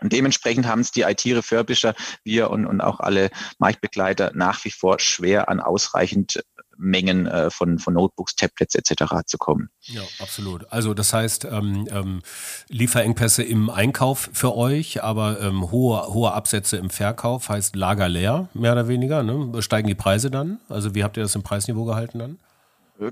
Und 0.01 0.13
dementsprechend 0.13 0.67
haben 0.67 0.81
es 0.81 0.91
die 0.91 1.01
IT-Refurbisher, 1.01 1.95
wir 2.23 2.49
und, 2.51 2.65
und 2.65 2.81
auch 2.81 2.99
alle 2.99 3.29
Marktbegleiter 3.59 4.31
nach 4.33 4.63
wie 4.65 4.71
vor 4.71 4.99
schwer 4.99 5.49
an 5.49 5.59
ausreichend 5.59 6.39
Mengen 6.77 7.25
äh, 7.27 7.49
von, 7.49 7.79
von 7.79 7.95
Notebooks, 7.95 8.35
Tablets 8.35 8.75
etc. 8.75 9.25
zu 9.25 9.37
kommen. 9.37 9.69
Ja, 9.83 10.01
absolut. 10.19 10.71
Also 10.71 10.93
das 10.93 11.13
heißt, 11.13 11.45
ähm, 11.45 11.87
ähm, 11.91 12.21
Lieferengpässe 12.69 13.43
im 13.43 13.69
Einkauf 13.69 14.29
für 14.33 14.55
euch, 14.55 15.03
aber 15.03 15.41
ähm, 15.41 15.71
hohe, 15.71 16.13
hohe 16.13 16.33
Absätze 16.33 16.77
im 16.77 16.89
Verkauf 16.89 17.49
heißt 17.49 17.75
Lager 17.75 18.07
leer, 18.07 18.49
mehr 18.53 18.73
oder 18.73 18.87
weniger. 18.87 19.23
Ne? 19.23 19.61
Steigen 19.61 19.87
die 19.87 19.95
Preise 19.95 20.29
dann? 20.29 20.59
Also 20.69 20.93
wie 20.95 21.03
habt 21.03 21.17
ihr 21.17 21.23
das 21.23 21.35
im 21.35 21.43
Preisniveau 21.43 21.85
gehalten 21.85 22.19
dann? 22.19 22.37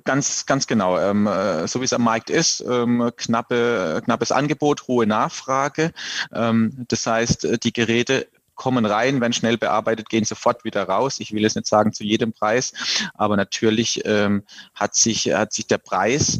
Ganz, 0.03 0.45
ganz 0.47 0.65
genau. 0.65 0.97
Ähm, 0.99 1.27
äh, 1.27 1.67
so 1.67 1.79
wie 1.79 1.85
es 1.85 1.93
am 1.93 2.03
Markt 2.03 2.31
ist, 2.31 2.61
ähm, 2.67 3.11
knappe, 3.15 4.01
knappes 4.03 4.31
Angebot, 4.31 4.87
hohe 4.87 5.05
Nachfrage. 5.05 5.91
Ähm, 6.33 6.85
das 6.87 7.05
heißt, 7.05 7.45
äh, 7.45 7.57
die 7.59 7.71
Geräte 7.71 8.27
kommen 8.55 8.85
rein, 8.85 9.21
werden 9.21 9.33
schnell 9.33 9.57
bearbeitet, 9.57 10.09
gehen 10.09 10.23
sofort 10.23 10.63
wieder 10.63 10.83
raus. 10.83 11.19
Ich 11.19 11.33
will 11.33 11.43
jetzt 11.43 11.55
nicht 11.55 11.67
sagen 11.67 11.93
zu 11.93 12.03
jedem 12.03 12.33
Preis, 12.33 12.73
aber 13.13 13.35
natürlich 13.37 14.01
ähm, 14.05 14.43
hat, 14.73 14.95
sich, 14.95 15.25
hat 15.33 15.53
sich 15.53 15.67
der 15.67 15.77
Preis 15.77 16.39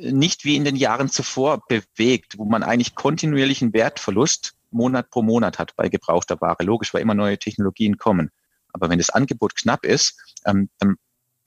nicht 0.00 0.44
wie 0.44 0.56
in 0.56 0.64
den 0.64 0.76
Jahren 0.76 1.10
zuvor 1.10 1.62
bewegt, 1.68 2.38
wo 2.38 2.44
man 2.44 2.62
eigentlich 2.62 2.94
kontinuierlichen 2.94 3.72
Wertverlust 3.72 4.54
Monat 4.70 5.10
pro 5.10 5.22
Monat 5.22 5.58
hat 5.58 5.76
bei 5.76 5.88
gebrauchter 5.88 6.40
Ware. 6.40 6.64
Logisch, 6.64 6.92
weil 6.92 7.02
immer 7.02 7.14
neue 7.14 7.38
Technologien 7.38 7.98
kommen. 7.98 8.30
Aber 8.72 8.90
wenn 8.90 8.98
das 8.98 9.10
Angebot 9.10 9.54
knapp 9.56 9.84
ist, 9.84 10.18
ähm, 10.44 10.68
dann 10.78 10.96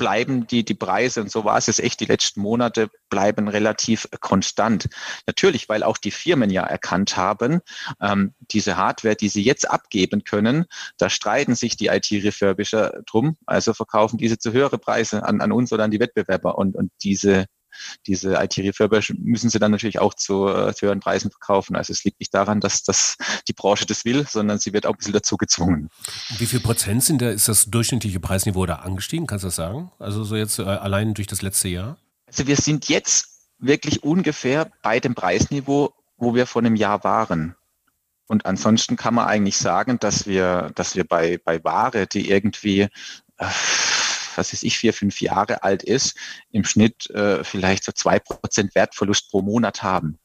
bleiben 0.01 0.47
die, 0.47 0.65
die 0.65 0.73
Preise, 0.73 1.21
und 1.21 1.31
so 1.31 1.45
war 1.45 1.59
es 1.59 1.67
jetzt 1.67 1.79
echt 1.79 1.99
die 1.99 2.05
letzten 2.05 2.41
Monate, 2.41 2.89
bleiben 3.11 3.47
relativ 3.47 4.07
konstant. 4.19 4.89
Natürlich, 5.27 5.69
weil 5.69 5.83
auch 5.83 5.99
die 5.99 6.09
Firmen 6.09 6.49
ja 6.49 6.63
erkannt 6.63 7.17
haben, 7.17 7.59
ähm, 8.01 8.33
diese 8.39 8.77
Hardware, 8.77 9.15
die 9.15 9.29
sie 9.29 9.43
jetzt 9.43 9.69
abgeben 9.69 10.23
können, 10.23 10.65
da 10.97 11.11
streiten 11.11 11.53
sich 11.53 11.77
die 11.77 11.89
IT-Refurbisher 11.89 13.03
drum, 13.05 13.37
also 13.45 13.75
verkaufen 13.75 14.17
diese 14.17 14.39
zu 14.39 14.51
höhere 14.53 14.79
Preise 14.79 15.23
an, 15.23 15.39
an 15.39 15.51
uns 15.51 15.71
oder 15.71 15.83
an 15.83 15.91
die 15.91 15.99
Wettbewerber. 15.99 16.57
Und, 16.57 16.75
und 16.75 16.91
diese 17.03 17.45
diese 18.07 18.35
IT-Refurbish 18.35 19.13
müssen 19.17 19.49
sie 19.49 19.59
dann 19.59 19.71
natürlich 19.71 19.99
auch 19.99 20.13
zu, 20.13 20.47
äh, 20.47 20.73
zu 20.73 20.85
höheren 20.85 20.99
Preisen 20.99 21.31
verkaufen. 21.31 21.75
Also 21.75 21.93
es 21.93 22.03
liegt 22.03 22.19
nicht 22.19 22.33
daran, 22.33 22.59
dass, 22.59 22.83
dass 22.83 23.17
die 23.47 23.53
Branche 23.53 23.85
das 23.85 24.05
will, 24.05 24.25
sondern 24.27 24.59
sie 24.59 24.73
wird 24.73 24.85
auch 24.85 24.91
ein 24.93 24.97
bisschen 24.97 25.13
dazu 25.13 25.37
gezwungen. 25.37 25.89
Wie 26.37 26.45
viel 26.45 26.59
Prozent 26.59 27.03
sind 27.03 27.21
da, 27.21 27.29
ist 27.29 27.47
das 27.47 27.65
durchschnittliche 27.65 28.19
Preisniveau 28.19 28.65
da 28.65 28.75
angestiegen? 28.75 29.27
Kannst 29.27 29.43
du 29.43 29.47
das 29.47 29.55
sagen? 29.55 29.91
Also 29.99 30.23
so 30.23 30.35
jetzt 30.35 30.59
äh, 30.59 30.63
allein 30.63 31.13
durch 31.13 31.27
das 31.27 31.41
letzte 31.41 31.67
Jahr? 31.67 31.97
Also 32.27 32.47
wir 32.47 32.55
sind 32.55 32.89
jetzt 32.89 33.27
wirklich 33.59 34.03
ungefähr 34.03 34.71
bei 34.81 34.99
dem 34.99 35.15
Preisniveau, 35.15 35.93
wo 36.17 36.35
wir 36.35 36.47
vor 36.47 36.61
einem 36.61 36.75
Jahr 36.75 37.03
waren. 37.03 37.55
Und 38.27 38.45
ansonsten 38.45 38.95
kann 38.95 39.13
man 39.13 39.27
eigentlich 39.27 39.57
sagen, 39.57 39.99
dass 39.99 40.25
wir, 40.25 40.71
dass 40.75 40.95
wir 40.95 41.03
bei, 41.03 41.37
bei 41.43 41.61
Ware, 41.63 42.07
die 42.07 42.29
irgendwie, 42.29 42.87
äh, 43.37 43.45
was 44.37 44.53
weiß 44.53 44.63
ich, 44.63 44.77
vier, 44.77 44.93
fünf 44.93 45.21
Jahre 45.21 45.63
alt 45.63 45.83
ist, 45.83 46.15
im 46.51 46.63
Schnitt 46.63 47.09
äh, 47.11 47.43
vielleicht 47.43 47.83
so 47.83 47.91
zwei 47.91 48.19
Prozent 48.19 48.75
Wertverlust 48.75 49.29
pro 49.29 49.41
Monat 49.41 49.83
haben. 49.83 50.19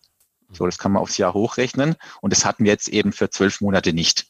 So, 0.52 0.64
das 0.66 0.78
kann 0.78 0.92
man 0.92 1.02
aufs 1.02 1.18
Jahr 1.18 1.34
hochrechnen. 1.34 1.96
Und 2.20 2.32
das 2.32 2.44
hatten 2.44 2.64
wir 2.64 2.72
jetzt 2.72 2.88
eben 2.88 3.12
für 3.12 3.30
zwölf 3.30 3.60
Monate 3.60 3.92
nicht. 3.92 4.26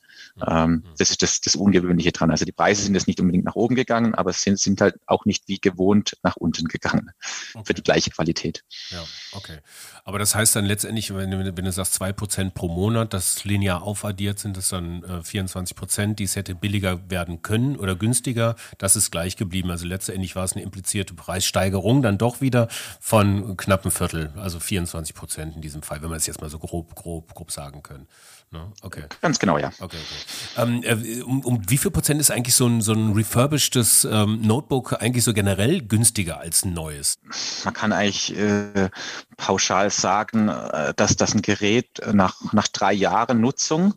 Ähm, 0.47 0.71
mhm. 0.71 0.85
das 0.99 1.11
ist 1.11 1.23
das, 1.23 1.41
das 1.41 1.57
Ungewöhnliche 1.57 2.13
dran. 2.13 2.31
Also 2.31 2.45
die 2.45 2.53
Preise 2.53 2.83
sind 2.83 2.95
jetzt 2.95 3.07
nicht 3.07 3.21
unbedingt 3.21 3.45
nach 3.45 3.55
oben 3.55 3.75
gegangen, 3.75 4.15
aber 4.15 4.33
sind, 4.33 4.59
sind 4.59 4.81
halt 4.81 4.97
auch 5.07 5.25
nicht 5.25 5.49
wie 5.49 5.59
gewohnt 5.59 6.17
nach 6.23 6.37
unten 6.37 6.67
gegangen 6.69 7.11
okay. 7.55 7.65
für 7.67 7.75
die 7.75 7.83
gleiche 7.83 8.11
Qualität. 8.11 8.65
Ja, 8.91 9.05
okay. 9.33 9.59
Aber 10.05 10.19
das 10.19 10.35
heißt 10.35 10.57
dann 10.57 10.65
letztendlich, 10.65 11.15
wenn 11.15 11.31
du, 11.31 11.57
wenn 11.57 11.65
du 11.65 11.73
sagst 11.73 11.95
zwei 11.95 12.13
Prozent 12.13 12.55
pro 12.55 12.69
Monat, 12.69 13.13
das 13.13 13.45
linear 13.45 13.83
aufaddiert 13.83 14.39
sind 14.39 14.57
das 14.57 14.69
dann 14.69 15.03
äh, 15.03 15.23
24 15.23 15.77
Prozent, 15.77 16.19
die 16.19 16.25
es 16.25 16.37
hätte 16.37 16.55
billiger 16.55 17.11
werden 17.11 17.43
können 17.43 17.77
oder 17.77 17.97
günstiger. 17.97 18.57
Das 18.79 18.97
ist 18.97 19.11
gleich 19.11 19.37
geblieben. 19.37 19.71
Also 19.71 19.87
letztendlich 19.87 20.37
war 20.37 20.45
es 20.45 20.53
eine 20.53 20.63
implizierte 20.63 21.15
Preissteigerung 21.15 22.03
dann 22.03 22.19
doch 22.19 22.41
wieder 22.41 22.69
von 23.01 23.57
knapp 23.57 23.85
einem 23.85 23.93
Viertel, 23.93 24.33
also 24.37 24.61
24 24.61 25.15
Prozent 25.15 25.57
in 25.57 25.63
diesem 25.63 25.83
Fall, 25.83 26.03
wenn 26.03 26.11
wir 26.11 26.17
es 26.17 26.27
jetzt 26.27 26.41
mal 26.41 26.51
so 26.51 26.59
grob, 26.59 26.95
grob, 26.95 27.35
grob 27.35 27.51
sagen 27.51 27.83
können. 27.83 28.07
Ne? 28.51 28.73
Okay. 28.83 29.05
Ganz 29.21 29.39
genau, 29.39 29.59
ja. 29.59 29.69
Okay, 29.81 29.97
okay. 29.97 30.16
Ähm, 30.57 30.83
äh, 30.83 31.23
um, 31.23 31.45
um, 31.45 31.63
wie 31.69 31.79
viel 31.79 31.91
Prozent 31.91 32.21
ist 32.21 32.31
eigentlich 32.31 32.55
so 32.55 32.67
ein, 32.67 32.81
so 32.81 32.93
ein 32.93 33.13
refurbishedes 33.13 34.05
ähm, 34.05 34.41
Notebook 34.43 34.95
eigentlich 34.95 35.25
so 35.25 35.33
generell 35.33 35.83
günstiger 35.83 36.41
als 36.41 36.65
ein 36.65 36.73
neues? 36.73 37.17
Man 37.65 37.75
kann 37.75 37.93
eigentlich 37.93 38.37
äh, 38.37 38.91
pauschal 39.37 39.91
sagen, 39.91 40.49
äh, 40.49 40.95
dass 40.95 41.17
das 41.17 41.35
ein 41.35 41.43
Gerät 41.43 42.01
nach, 42.13 42.53
nach 42.53 42.69
drei 42.69 42.93
Jahren 42.93 43.41
Nutzung 43.41 43.95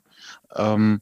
ähm, 0.55 1.01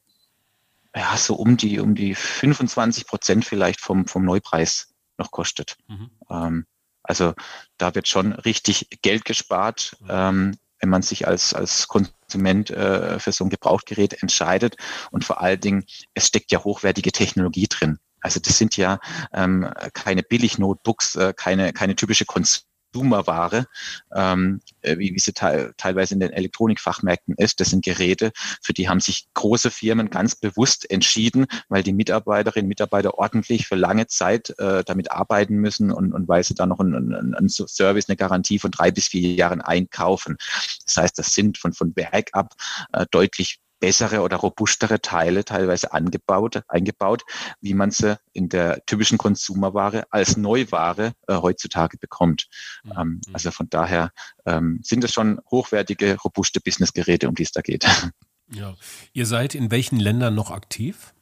ja, 0.95 1.15
so 1.15 1.35
um 1.35 1.57
die, 1.57 1.79
um 1.79 1.95
die 1.95 2.15
25 2.15 3.05
Prozent 3.05 3.45
vielleicht 3.45 3.81
vom, 3.81 4.07
vom 4.07 4.25
Neupreis 4.25 4.93
noch 5.17 5.31
kostet. 5.31 5.77
Mhm. 5.87 6.09
Ähm, 6.29 6.65
also 7.03 7.33
da 7.77 7.93
wird 7.95 8.07
schon 8.07 8.33
richtig 8.33 8.87
Geld 9.01 9.25
gespart. 9.25 9.95
Mhm. 10.01 10.07
Ähm, 10.09 10.57
wenn 10.79 10.89
man 10.89 11.01
sich 11.01 11.27
als, 11.27 11.53
als 11.53 11.87
Konsument 12.27 12.69
äh, 12.71 13.19
für 13.19 13.31
so 13.31 13.45
ein 13.45 13.49
Gebrauchtgerät 13.49 14.21
entscheidet. 14.21 14.75
Und 15.11 15.23
vor 15.23 15.41
allen 15.41 15.59
Dingen, 15.59 15.85
es 16.13 16.27
steckt 16.27 16.51
ja 16.51 16.63
hochwertige 16.63 17.11
Technologie 17.11 17.67
drin. 17.67 17.99
Also 18.21 18.39
das 18.39 18.57
sind 18.57 18.75
ja 18.77 18.99
ähm, 19.33 19.69
keine 19.93 20.23
Billig-Notebooks, 20.23 21.15
äh, 21.15 21.33
keine, 21.35 21.71
keine 21.71 21.95
typische 21.95 22.25
Konsum 22.25 22.63
Consumerware, 22.97 23.67
ähm, 24.13 24.61
äh, 24.81 24.97
wie, 24.97 25.13
wie 25.13 25.19
sie 25.19 25.33
te 25.33 25.73
teilweise 25.77 26.13
in 26.13 26.19
den 26.19 26.31
Elektronikfachmärkten 26.31 27.35
ist. 27.37 27.59
Das 27.59 27.69
sind 27.69 27.85
Geräte, 27.85 28.31
für 28.61 28.73
die 28.73 28.89
haben 28.89 28.99
sich 28.99 29.27
große 29.33 29.71
Firmen 29.71 30.09
ganz 30.09 30.35
bewusst 30.35 30.89
entschieden, 30.89 31.45
weil 31.69 31.83
die 31.83 31.93
Mitarbeiterinnen 31.93 32.65
und 32.65 32.69
Mitarbeiter 32.69 33.17
ordentlich 33.17 33.67
für 33.67 33.75
lange 33.75 34.07
Zeit 34.07 34.57
äh, 34.59 34.83
damit 34.83 35.11
arbeiten 35.11 35.55
müssen 35.55 35.91
und, 35.91 36.13
und 36.13 36.27
weil 36.27 36.43
sie 36.43 36.55
dann 36.55 36.69
noch 36.69 36.79
einen, 36.79 37.13
einen, 37.13 37.35
einen 37.35 37.49
Service, 37.49 38.09
eine 38.09 38.17
Garantie 38.17 38.59
von 38.59 38.71
drei 38.71 38.91
bis 38.91 39.07
vier 39.07 39.33
Jahren 39.33 39.61
einkaufen. 39.61 40.37
Das 40.85 40.97
heißt, 40.97 41.19
das 41.19 41.33
sind 41.33 41.57
von, 41.57 41.73
von 41.73 41.95
Werk 41.95 42.29
ab 42.33 42.53
äh, 42.93 43.05
deutlich 43.11 43.59
bessere 43.79 44.21
oder 44.21 44.37
robustere 44.37 45.01
Teile 45.01 45.45
teilweise 45.45 45.93
angebaut, 45.93 46.63
eingebaut, 46.67 47.23
wie 47.61 47.73
man 47.73 47.91
sie 47.91 48.19
in 48.33 48.49
der 48.49 48.85
typischen 48.85 49.17
Konsumerware 49.17 50.05
als 50.09 50.37
Neuware 50.37 51.13
äh, 51.27 51.35
heutzutage 51.35 51.97
bekommt. 51.97 52.47
Mhm. 52.83 52.93
Ähm, 52.97 53.21
also 53.33 53.51
von 53.51 53.69
daher 53.69 54.11
ähm, 54.45 54.79
sind 54.83 55.03
es 55.03 55.13
schon 55.13 55.39
hochwertige, 55.49 56.17
robuste 56.23 56.59
Businessgeräte, 56.59 57.27
um 57.27 57.35
die 57.35 57.43
es 57.43 57.51
da 57.51 57.61
geht. 57.61 57.85
Ja. 58.49 58.75
Ihr 59.11 59.25
seid 59.25 59.55
in 59.55 59.71
welchen 59.71 59.99
Ländern 59.99 60.33
noch 60.33 60.51
aktiv? 60.51 61.13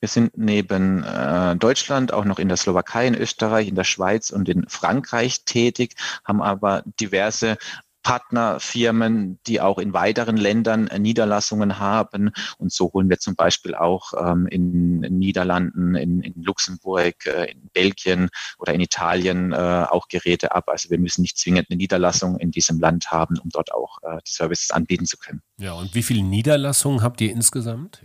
Wir 0.00 0.08
sind 0.08 0.36
neben 0.36 1.04
äh, 1.04 1.56
Deutschland 1.56 2.12
auch 2.12 2.24
noch 2.24 2.38
in 2.38 2.48
der 2.48 2.56
Slowakei, 2.56 3.06
in 3.06 3.14
Österreich, 3.14 3.68
in 3.68 3.74
der 3.74 3.84
Schweiz 3.84 4.30
und 4.30 4.48
in 4.48 4.68
Frankreich 4.68 5.44
tätig, 5.44 5.94
haben 6.24 6.42
aber 6.42 6.82
diverse 7.00 7.58
Partnerfirmen, 8.02 9.38
die 9.46 9.60
auch 9.60 9.78
in 9.78 9.92
weiteren 9.92 10.36
Ländern 10.36 10.88
äh, 10.88 10.98
Niederlassungen 10.98 11.78
haben. 11.78 12.30
Und 12.58 12.72
so 12.72 12.92
holen 12.92 13.08
wir 13.08 13.18
zum 13.18 13.36
Beispiel 13.36 13.74
auch 13.74 14.12
ähm, 14.18 14.46
in, 14.46 15.02
in 15.02 15.18
Niederlanden, 15.18 15.94
in, 15.94 16.20
in 16.20 16.42
Luxemburg, 16.42 17.26
äh, 17.26 17.52
in 17.52 17.68
Belgien 17.72 18.28
oder 18.58 18.74
in 18.74 18.80
Italien 18.80 19.52
äh, 19.52 19.56
auch 19.88 20.08
Geräte 20.08 20.54
ab. 20.54 20.68
Also 20.68 20.90
wir 20.90 20.98
müssen 20.98 21.22
nicht 21.22 21.38
zwingend 21.38 21.68
eine 21.70 21.76
Niederlassung 21.76 22.38
in 22.38 22.50
diesem 22.50 22.80
Land 22.80 23.10
haben, 23.10 23.38
um 23.38 23.48
dort 23.50 23.72
auch 23.72 23.98
äh, 24.02 24.18
die 24.26 24.32
Services 24.32 24.70
anbieten 24.70 25.06
zu 25.06 25.16
können. 25.16 25.42
Ja, 25.58 25.72
und 25.72 25.94
wie 25.94 26.02
viele 26.02 26.22
Niederlassungen 26.22 27.02
habt 27.02 27.20
ihr 27.20 27.30
insgesamt? 27.30 28.04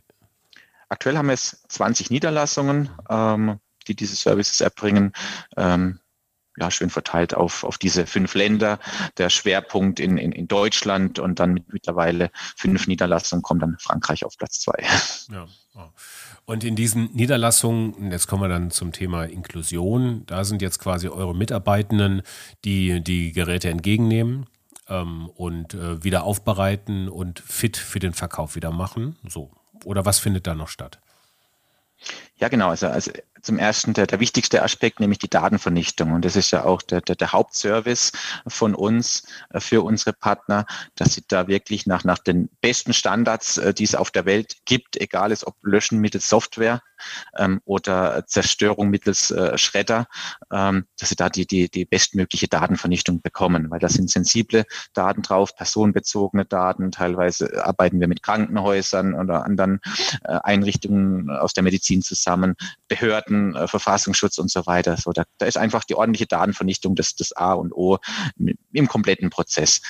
Aktuell 0.89 1.17
haben 1.17 1.27
wir 1.27 1.33
es 1.33 1.63
20 1.67 2.11
Niederlassungen, 2.11 2.89
ähm, 3.09 3.59
die 3.87 3.95
diese 3.95 4.15
Services 4.15 4.61
erbringen. 4.61 5.11
Ähm, 5.57 5.99
ja, 6.59 6.71
schön 6.71 6.89
verteilt 6.89 7.33
auf, 7.33 7.63
auf 7.63 7.77
diese 7.77 8.05
fünf 8.05 8.33
Länder. 8.33 8.79
Der 9.17 9.29
Schwerpunkt 9.29 9.99
in, 9.99 10.17
in, 10.17 10.31
in 10.31 10.47
Deutschland 10.47 11.19
und 11.19 11.39
dann 11.39 11.53
mit 11.53 11.71
mittlerweile 11.71 12.31
fünf 12.55 12.87
Niederlassungen 12.87 13.43
kommt 13.43 13.61
dann 13.61 13.77
Frankreich 13.79 14.25
auf 14.25 14.37
Platz 14.37 14.59
zwei. 14.59 14.83
Ja. 15.29 15.45
Und 16.45 16.63
in 16.63 16.75
diesen 16.77 17.13
Niederlassungen, 17.13 18.11
jetzt 18.11 18.27
kommen 18.27 18.41
wir 18.41 18.47
dann 18.47 18.71
zum 18.71 18.93
Thema 18.93 19.25
Inklusion, 19.25 20.23
da 20.25 20.45
sind 20.45 20.61
jetzt 20.61 20.79
quasi 20.79 21.09
eure 21.09 21.35
Mitarbeitenden, 21.35 22.21
die 22.63 23.03
die 23.03 23.33
Geräte 23.33 23.69
entgegennehmen 23.69 24.45
ähm, 24.87 25.29
und 25.35 25.73
äh, 25.73 26.03
wieder 26.03 26.23
aufbereiten 26.23 27.09
und 27.09 27.39
fit 27.39 27.77
für 27.77 27.99
den 27.99 28.13
Verkauf 28.13 28.55
wieder 28.55 28.71
machen. 28.71 29.17
So. 29.27 29.51
Oder 29.83 30.05
was 30.05 30.19
findet 30.19 30.47
da 30.47 30.55
noch 30.55 30.69
statt? 30.69 30.99
Ja, 32.39 32.49
genau. 32.49 32.69
Also, 32.69 32.87
also 32.87 33.11
zum 33.41 33.57
ersten 33.57 33.93
der, 33.93 34.07
der 34.07 34.19
wichtigste 34.19 34.61
Aspekt, 34.61 34.99
nämlich 34.99 35.19
die 35.19 35.29
Datenvernichtung. 35.29 36.11
Und 36.11 36.25
das 36.25 36.35
ist 36.35 36.51
ja 36.51 36.65
auch 36.65 36.81
der, 36.81 37.01
der, 37.01 37.15
der 37.15 37.31
Hauptservice 37.31 38.11
von 38.47 38.75
uns 38.75 39.23
äh, 39.51 39.59
für 39.59 39.83
unsere 39.83 40.13
Partner, 40.13 40.65
dass 40.95 41.13
sie 41.13 41.23
da 41.27 41.47
wirklich 41.47 41.87
nach, 41.87 42.03
nach 42.03 42.19
den 42.19 42.49
besten 42.61 42.93
Standards, 42.93 43.57
äh, 43.57 43.73
die 43.73 43.85
es 43.85 43.95
auf 43.95 44.11
der 44.11 44.25
Welt 44.25 44.57
gibt, 44.65 44.97
egal 44.97 45.31
ist 45.31 45.47
ob 45.47 45.55
Löschen 45.63 45.99
mittels 45.99 46.29
Software 46.29 46.81
ähm, 47.37 47.61
oder 47.65 48.25
Zerstörung 48.27 48.89
mittels 48.89 49.31
äh, 49.31 49.57
Schredder, 49.57 50.07
ähm, 50.51 50.85
dass 50.99 51.09
sie 51.09 51.15
da 51.15 51.29
die, 51.29 51.45
die, 51.45 51.69
die 51.69 51.85
bestmögliche 51.85 52.47
Datenvernichtung 52.47 53.21
bekommen, 53.21 53.69
weil 53.69 53.79
da 53.79 53.89
sind 53.89 54.09
sensible 54.09 54.65
Daten 54.93 55.21
drauf, 55.21 55.55
personenbezogene 55.55 56.45
Daten, 56.45 56.91
teilweise 56.91 57.65
arbeiten 57.65 57.99
wir 57.99 58.07
mit 58.07 58.23
Krankenhäusern 58.23 59.13
oder 59.13 59.45
anderen 59.45 59.79
äh, 60.23 60.39
Einrichtungen 60.43 61.29
aus 61.29 61.53
der 61.53 61.63
Medizin 61.63 62.01
zusammen, 62.01 62.26
Behörden, 62.87 63.55
äh, 63.55 63.67
Verfassungsschutz 63.67 64.37
und 64.37 64.51
so 64.51 64.65
weiter. 64.65 64.97
So, 64.97 65.11
da, 65.11 65.23
da 65.37 65.45
ist 65.45 65.57
einfach 65.57 65.83
die 65.83 65.95
ordentliche 65.95 66.27
Datenvernichtung 66.27 66.95
das, 66.95 67.15
das 67.15 67.33
A 67.33 67.53
und 67.53 67.73
O 67.73 67.97
im 68.71 68.87
kompletten 68.87 69.29
Prozess. 69.29 69.81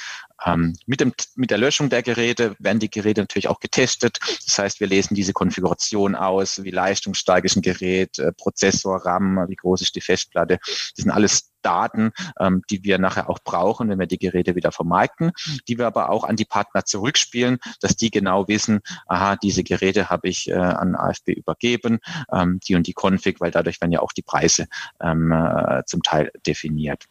Ähm, 0.46 0.74
mit, 0.86 1.00
dem, 1.00 1.14
mit 1.36 1.50
der 1.50 1.58
Löschung 1.58 1.90
der 1.90 2.04
Geräte 2.04 2.56
werden 2.60 2.80
die 2.80 2.90
Geräte 2.90 3.22
natürlich 3.22 3.48
auch 3.48 3.60
getestet. 3.60 4.20
Das 4.46 4.60
heißt, 4.60 4.80
wir 4.80 4.88
lesen 4.88 5.16
diese 5.16 5.34
Konfiguration 5.34 6.16
aus, 6.16 6.64
wie 6.64 6.72
leistungsstark 6.72 7.46
ist 7.46 7.56
ein 7.56 7.62
Gerät, 7.62 8.20
äh, 8.20 8.32
Prozessor, 8.34 9.06
RAM, 9.06 9.46
wie 9.48 9.56
groß 9.56 9.82
ist 9.82 9.96
die 9.96 10.02
Festplatte. 10.02 10.60
Das 10.62 10.92
sind 10.96 11.12
alles 11.12 11.52
Daten, 11.62 12.12
ähm, 12.40 12.62
die 12.70 12.84
wir 12.84 12.98
nachher 12.98 13.30
auch 13.30 13.40
brauchen, 13.44 13.90
wenn 13.90 14.00
wir 14.00 14.08
die 14.08 14.18
Geräte 14.18 14.56
wieder 14.56 14.72
vermarkten, 14.72 15.32
die 15.68 15.78
wir 15.78 15.88
aber 15.88 16.10
auch 16.10 16.24
an 16.24 16.36
die 16.36 16.46
Partner 16.46 16.86
zurückspielen, 16.86 17.58
dass 17.82 17.96
die 17.96 18.12
genau 18.12 18.48
wissen, 18.48 18.80
aha, 19.08 19.36
diese 19.36 19.64
Geräte 19.64 20.10
habe 20.10 20.28
ich 20.30 20.50
äh, 20.50 20.54
an 20.54 20.96
AFB 20.96 21.30
übergeben, 21.30 22.00
ähm, 22.32 22.60
die 22.68 22.76
und 22.76 22.88
die 22.88 22.94
Config, 22.94 23.40
weil 23.40 23.52
dadurch 23.52 23.82
werden 23.82 23.92
ja 23.92 24.02
auch 24.02 24.14
die 24.14 24.22
Preise 24.22 24.68
ähm, 25.02 25.32
äh, 25.32 25.84
zum 25.86 26.04
Teil 26.04 26.32
definiert. 26.46 27.06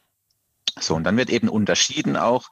So, 0.78 0.94
und 0.94 1.04
dann 1.04 1.16
wird 1.16 1.30
eben 1.30 1.48
unterschieden 1.48 2.18
auch 2.18 2.50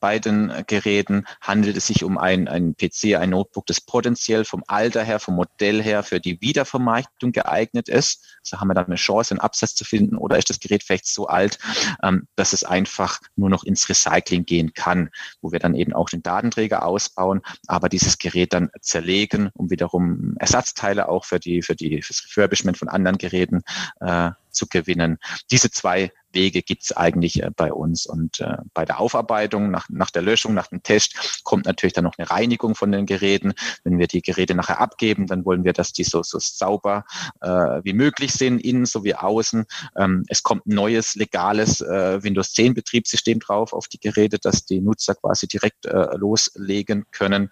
bei 0.00 0.18
den 0.18 0.50
Geräten, 0.66 1.24
handelt 1.42 1.76
es 1.76 1.86
sich 1.88 2.02
um 2.02 2.16
ein, 2.16 2.48
ein 2.48 2.74
PC, 2.76 3.16
ein 3.16 3.30
Notebook, 3.30 3.66
das 3.66 3.80
potenziell 3.80 4.46
vom 4.46 4.64
Alter 4.66 5.02
her, 5.02 5.18
vom 5.18 5.34
Modell 5.34 5.82
her 5.82 6.02
für 6.02 6.18
die 6.18 6.40
Wiedervermarktung 6.40 7.32
geeignet 7.32 7.88
ist. 7.90 8.24
So 8.42 8.58
haben 8.58 8.68
wir 8.68 8.74
dann 8.74 8.86
eine 8.86 8.94
Chance, 8.94 9.34
einen 9.34 9.40
Absatz 9.40 9.74
zu 9.74 9.84
finden, 9.84 10.16
oder 10.16 10.38
ist 10.38 10.48
das 10.48 10.60
Gerät 10.60 10.82
vielleicht 10.82 11.06
so 11.06 11.26
alt, 11.26 11.58
ähm, 12.02 12.26
dass 12.36 12.54
es 12.54 12.64
einfach 12.64 13.20
nur 13.36 13.50
noch 13.50 13.64
ins 13.64 13.88
Recycling 13.88 14.46
gehen 14.46 14.72
kann, 14.72 15.10
wo 15.42 15.52
wir 15.52 15.58
dann 15.58 15.74
eben 15.74 15.92
auch 15.92 16.08
den 16.08 16.22
Datenträger 16.22 16.86
ausbauen, 16.86 17.42
aber 17.66 17.90
dieses 17.90 18.16
Gerät 18.16 18.54
dann 18.54 18.70
zerlegen, 18.80 19.50
um 19.52 19.70
wiederum 19.70 20.36
Ersatzteile 20.38 21.08
auch 21.08 21.26
für 21.26 21.38
die, 21.38 21.60
für 21.60 21.76
die, 21.76 22.00
fürs 22.00 22.24
Refurbishment 22.24 22.78
von 22.78 22.88
anderen 22.88 23.18
Geräten 23.18 23.62
äh, 24.00 24.30
zu 24.50 24.66
gewinnen. 24.66 25.18
Diese 25.50 25.70
zwei 25.70 26.12
Wege 26.32 26.62
gibt 26.62 26.82
es 26.82 26.96
eigentlich 26.96 27.42
äh, 27.42 27.50
bei 27.54 27.72
uns. 27.72 28.06
Und 28.06 28.40
äh, 28.40 28.58
bei 28.74 28.84
der 28.84 29.00
Aufarbeitung, 29.00 29.70
nach, 29.70 29.88
nach 29.88 30.10
der 30.10 30.22
Löschung, 30.22 30.54
nach 30.54 30.68
dem 30.68 30.82
Test, 30.82 31.42
kommt 31.44 31.66
natürlich 31.66 31.92
dann 31.92 32.04
noch 32.04 32.18
eine 32.18 32.30
Reinigung 32.30 32.74
von 32.74 32.92
den 32.92 33.06
Geräten. 33.06 33.54
Wenn 33.84 33.98
wir 33.98 34.06
die 34.06 34.22
Geräte 34.22 34.54
nachher 34.54 34.80
abgeben, 34.80 35.26
dann 35.26 35.44
wollen 35.44 35.64
wir, 35.64 35.72
dass 35.72 35.92
die 35.92 36.04
so, 36.04 36.22
so 36.22 36.38
sauber 36.38 37.04
äh, 37.40 37.48
wie 37.48 37.92
möglich 37.92 38.32
sind, 38.32 38.60
innen 38.60 38.86
sowie 38.86 39.14
außen. 39.14 39.64
Ähm, 39.96 40.24
es 40.28 40.42
kommt 40.42 40.66
ein 40.66 40.74
neues, 40.74 41.14
legales 41.14 41.80
äh, 41.80 42.22
Windows 42.22 42.52
10 42.52 42.74
Betriebssystem 42.74 43.40
drauf 43.40 43.72
auf 43.72 43.88
die 43.88 44.00
Geräte, 44.00 44.38
dass 44.38 44.64
die 44.64 44.80
Nutzer 44.80 45.14
quasi 45.14 45.46
direkt 45.46 45.86
äh, 45.86 46.16
loslegen 46.16 47.06
können. 47.10 47.50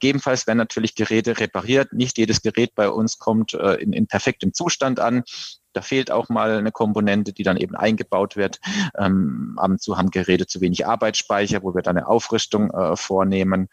Gegebenenfalls 0.00 0.46
werden 0.46 0.58
natürlich 0.58 0.94
Geräte 0.94 1.38
repariert. 1.38 1.92
Nicht 1.92 2.18
jedes 2.18 2.42
Gerät 2.42 2.74
bei 2.74 2.90
uns 2.90 3.18
kommt 3.18 3.54
äh, 3.54 3.74
in, 3.76 3.92
in 3.92 4.06
perfektem 4.06 4.52
Zustand 4.52 5.00
an. 5.00 5.24
Da 5.74 5.82
fehlt 5.82 6.10
auch 6.10 6.28
mal 6.28 6.56
eine 6.56 6.72
Komponente, 6.72 7.32
die 7.32 7.42
dann 7.42 7.56
eben 7.56 7.74
eingebaut 7.74 8.36
wird. 8.36 8.60
Ähm, 8.98 9.54
ab 9.56 9.70
und 9.70 9.82
zu 9.82 9.98
haben 9.98 10.10
Geräte 10.10 10.46
zu 10.46 10.60
wenig 10.60 10.86
Arbeitsspeicher, 10.86 11.62
wo 11.62 11.74
wir 11.74 11.82
dann 11.82 11.96
eine 11.96 12.06
Aufrüstung 12.06 12.70
äh, 12.70 12.96
vornehmen, 12.96 13.68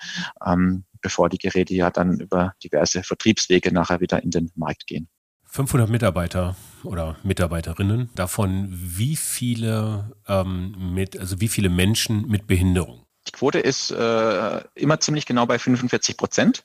ähm, 0.45 0.83
bevor 1.01 1.29
die 1.29 1.37
Geräte 1.37 1.73
ja 1.73 1.89
dann 1.89 2.19
über 2.19 2.53
diverse 2.63 3.03
Vertriebswege 3.03 3.71
nachher 3.73 4.01
wieder 4.01 4.21
in 4.23 4.31
den 4.31 4.51
Markt 4.55 4.87
gehen. 4.87 5.07
500 5.45 5.89
Mitarbeiter 5.89 6.55
oder 6.83 7.17
Mitarbeiterinnen, 7.23 8.09
davon 8.15 8.69
wie 8.71 9.17
viele 9.17 10.15
ähm, 10.27 10.93
mit, 10.93 11.19
also 11.19 11.41
wie 11.41 11.49
viele 11.49 11.69
Menschen 11.69 12.27
mit 12.27 12.47
Behinderung? 12.47 13.03
Die 13.27 13.31
Quote 13.31 13.59
ist 13.59 13.91
äh, 13.91 14.61
immer 14.73 14.99
ziemlich 14.99 15.27
genau 15.27 15.45
bei 15.45 15.59
45 15.59 16.17
Prozent. 16.17 16.63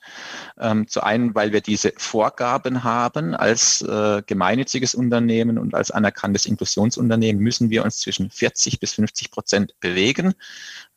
Ähm, 0.59 0.89
zu 0.89 1.03
einen, 1.03 1.35
weil 1.35 1.53
wir 1.53 1.61
diese 1.61 1.93
Vorgaben 1.99 2.83
haben 2.83 3.35
als 3.35 3.83
äh, 3.83 4.23
gemeinnütziges 4.27 4.95
Unternehmen 4.95 5.59
und 5.59 5.75
als 5.75 5.91
anerkanntes 5.91 6.47
Inklusionsunternehmen 6.47 7.43
müssen 7.43 7.69
wir 7.69 7.85
uns 7.85 7.99
zwischen 7.99 8.31
40 8.31 8.81
bis 8.81 8.95
50 8.95 9.31
Prozent 9.31 9.79
bewegen. 9.81 10.35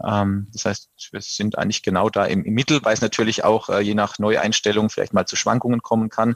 Ähm, 0.02 0.48
das 0.54 0.66
heißt, 0.66 0.90
wir 1.12 1.22
sind 1.22 1.58
eigentlich 1.58 1.84
genau 1.84 2.10
da 2.10 2.26
im, 2.26 2.46
im 2.46 2.54
Mittel, 2.54 2.80
weil 2.84 2.94
es 2.94 3.02
natürlich 3.02 3.44
auch 3.44 3.68
äh, 3.68 3.82
je 3.82 3.96
nach 3.96 4.18
Neueinstellung 4.18 4.90
vielleicht 4.90 5.14
mal 5.14 5.26
zu 5.26 5.36
Schwankungen 5.36 5.82
kommen 5.82 6.10
kann. 6.10 6.36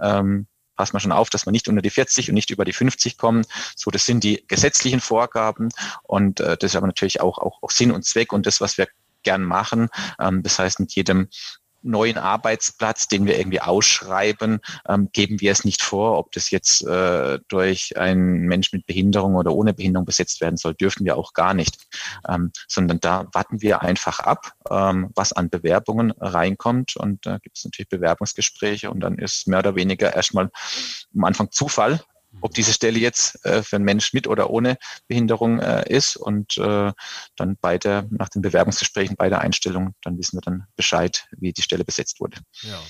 Ähm, 0.00 0.46
passt 0.82 0.94
man 0.94 1.00
schon 1.00 1.12
auf, 1.12 1.30
dass 1.30 1.46
man 1.46 1.52
nicht 1.52 1.68
unter 1.68 1.80
die 1.80 1.90
40 1.90 2.28
und 2.28 2.34
nicht 2.34 2.50
über 2.50 2.64
die 2.64 2.72
50 2.72 3.16
kommen. 3.16 3.46
So, 3.76 3.92
das 3.92 4.04
sind 4.04 4.24
die 4.24 4.42
gesetzlichen 4.48 4.98
Vorgaben 4.98 5.68
und 6.02 6.40
äh, 6.40 6.56
das 6.56 6.72
ist 6.72 6.76
aber 6.76 6.88
natürlich 6.88 7.20
auch, 7.20 7.38
auch, 7.38 7.62
auch 7.62 7.70
Sinn 7.70 7.92
und 7.92 8.04
Zweck 8.04 8.32
und 8.32 8.46
das, 8.46 8.60
was 8.60 8.78
wir 8.78 8.88
gern 9.22 9.44
machen. 9.44 9.90
Ähm, 10.18 10.42
das 10.42 10.58
heißt, 10.58 10.80
mit 10.80 10.92
jedem 10.96 11.28
neuen 11.82 12.18
Arbeitsplatz, 12.18 13.08
den 13.08 13.26
wir 13.26 13.38
irgendwie 13.38 13.60
ausschreiben, 13.60 14.60
ähm, 14.88 15.08
geben 15.12 15.40
wir 15.40 15.52
es 15.52 15.64
nicht 15.64 15.82
vor, 15.82 16.18
ob 16.18 16.32
das 16.32 16.50
jetzt 16.50 16.86
äh, 16.86 17.38
durch 17.48 17.96
einen 17.96 18.42
Mensch 18.42 18.72
mit 18.72 18.86
Behinderung 18.86 19.34
oder 19.34 19.52
ohne 19.52 19.74
Behinderung 19.74 20.06
besetzt 20.06 20.40
werden 20.40 20.56
soll, 20.56 20.74
dürfen 20.74 21.04
wir 21.04 21.16
auch 21.16 21.32
gar 21.32 21.54
nicht, 21.54 21.76
ähm, 22.28 22.52
sondern 22.68 23.00
da 23.00 23.26
warten 23.32 23.62
wir 23.62 23.82
einfach 23.82 24.20
ab, 24.20 24.52
ähm, 24.70 25.10
was 25.14 25.32
an 25.32 25.50
Bewerbungen 25.50 26.12
reinkommt. 26.12 26.96
Und 26.96 27.26
da 27.26 27.38
gibt 27.38 27.58
es 27.58 27.64
natürlich 27.64 27.88
Bewerbungsgespräche 27.88 28.90
und 28.90 29.00
dann 29.00 29.18
ist 29.18 29.46
mehr 29.48 29.60
oder 29.60 29.74
weniger 29.76 30.14
erstmal 30.14 30.50
am 31.14 31.24
Anfang 31.24 31.50
Zufall, 31.50 32.00
ob 32.40 32.54
diese 32.54 32.72
Stelle 32.72 32.98
jetzt 32.98 33.44
äh, 33.44 33.62
für 33.62 33.76
einen 33.76 33.84
Mensch 33.84 34.12
mit 34.12 34.26
oder 34.26 34.50
ohne 34.50 34.78
Behinderung 35.08 35.60
äh, 35.60 35.84
ist. 35.88 36.16
Und 36.16 36.56
äh, 36.58 36.92
dann 37.36 37.56
bei 37.60 37.78
der, 37.78 38.06
nach 38.10 38.28
den 38.28 38.42
Bewerbungsgesprächen, 38.42 39.16
bei 39.16 39.28
der 39.28 39.40
Einstellung, 39.40 39.94
dann 40.02 40.18
wissen 40.18 40.36
wir 40.36 40.42
dann 40.42 40.66
Bescheid, 40.76 41.26
wie 41.32 41.52
die 41.52 41.62
Stelle 41.62 41.84
besetzt 41.84 42.20
wurde. 42.20 42.38
Ja. 42.62 42.80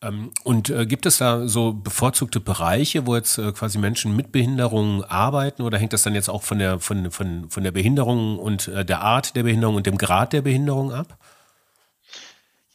Ähm, 0.00 0.30
und 0.44 0.70
äh, 0.70 0.86
gibt 0.86 1.06
es 1.06 1.18
da 1.18 1.48
so 1.48 1.72
bevorzugte 1.72 2.38
Bereiche, 2.38 3.06
wo 3.06 3.16
jetzt 3.16 3.38
äh, 3.38 3.52
quasi 3.52 3.78
Menschen 3.78 4.14
mit 4.14 4.30
Behinderungen 4.30 5.02
arbeiten 5.02 5.62
oder 5.62 5.78
hängt 5.78 5.92
das 5.92 6.04
dann 6.04 6.14
jetzt 6.14 6.28
auch 6.28 6.44
von 6.44 6.58
der, 6.58 6.78
von, 6.78 7.10
von, 7.10 7.50
von 7.50 7.64
der 7.64 7.72
Behinderung 7.72 8.38
und 8.38 8.68
äh, 8.68 8.84
der 8.84 9.00
Art 9.00 9.34
der 9.34 9.42
Behinderung 9.42 9.74
und 9.74 9.86
dem 9.86 9.98
Grad 9.98 10.32
der 10.32 10.42
Behinderung 10.42 10.92
ab? 10.92 11.18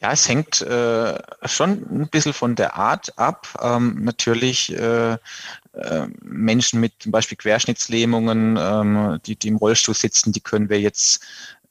Ja, 0.04 0.12
es 0.12 0.28
hängt 0.28 0.60
äh, 0.60 1.18
schon 1.46 1.70
ein 1.90 2.08
bisschen 2.10 2.34
von 2.34 2.56
der 2.56 2.76
Art 2.76 3.18
ab. 3.18 3.48
Ähm, 3.62 4.04
natürlich 4.04 4.70
äh, 4.76 5.12
äh, 5.14 5.18
Menschen 6.20 6.78
mit 6.80 6.92
zum 6.98 7.10
Beispiel 7.10 7.38
Querschnittslähmungen, 7.38 8.58
ähm, 8.60 9.18
die, 9.24 9.34
die 9.34 9.48
im 9.48 9.56
Rollstuhl 9.56 9.94
sitzen, 9.94 10.32
die 10.32 10.42
können 10.42 10.68
wir 10.68 10.78
jetzt 10.78 11.24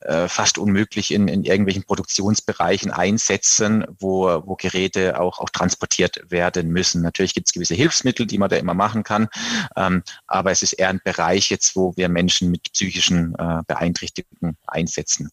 äh, 0.05 0.27
fast 0.27 0.57
unmöglich 0.57 1.11
in, 1.13 1.27
in 1.27 1.43
irgendwelchen 1.43 1.83
Produktionsbereichen 1.83 2.91
einsetzen, 2.91 3.85
wo, 3.99 4.27
wo 4.45 4.55
Geräte 4.55 5.19
auch, 5.19 5.39
auch 5.39 5.49
transportiert 5.49 6.19
werden 6.29 6.69
müssen. 6.69 7.01
Natürlich 7.01 7.33
gibt 7.33 7.47
es 7.47 7.53
gewisse 7.53 7.75
Hilfsmittel, 7.75 8.25
die 8.25 8.37
man 8.37 8.49
da 8.49 8.57
immer 8.57 8.73
machen 8.73 9.03
kann, 9.03 9.29
ähm, 9.77 10.03
aber 10.27 10.51
es 10.51 10.61
ist 10.61 10.73
eher 10.73 10.89
ein 10.89 10.99
Bereich 11.03 11.49
jetzt, 11.49 11.75
wo 11.77 11.95
wir 11.95 12.09
Menschen 12.09 12.51
mit 12.51 12.73
psychischen 12.73 13.33
äh, 13.35 13.61
Beeinträchtigungen 13.65 14.57
einsetzen. 14.67 15.29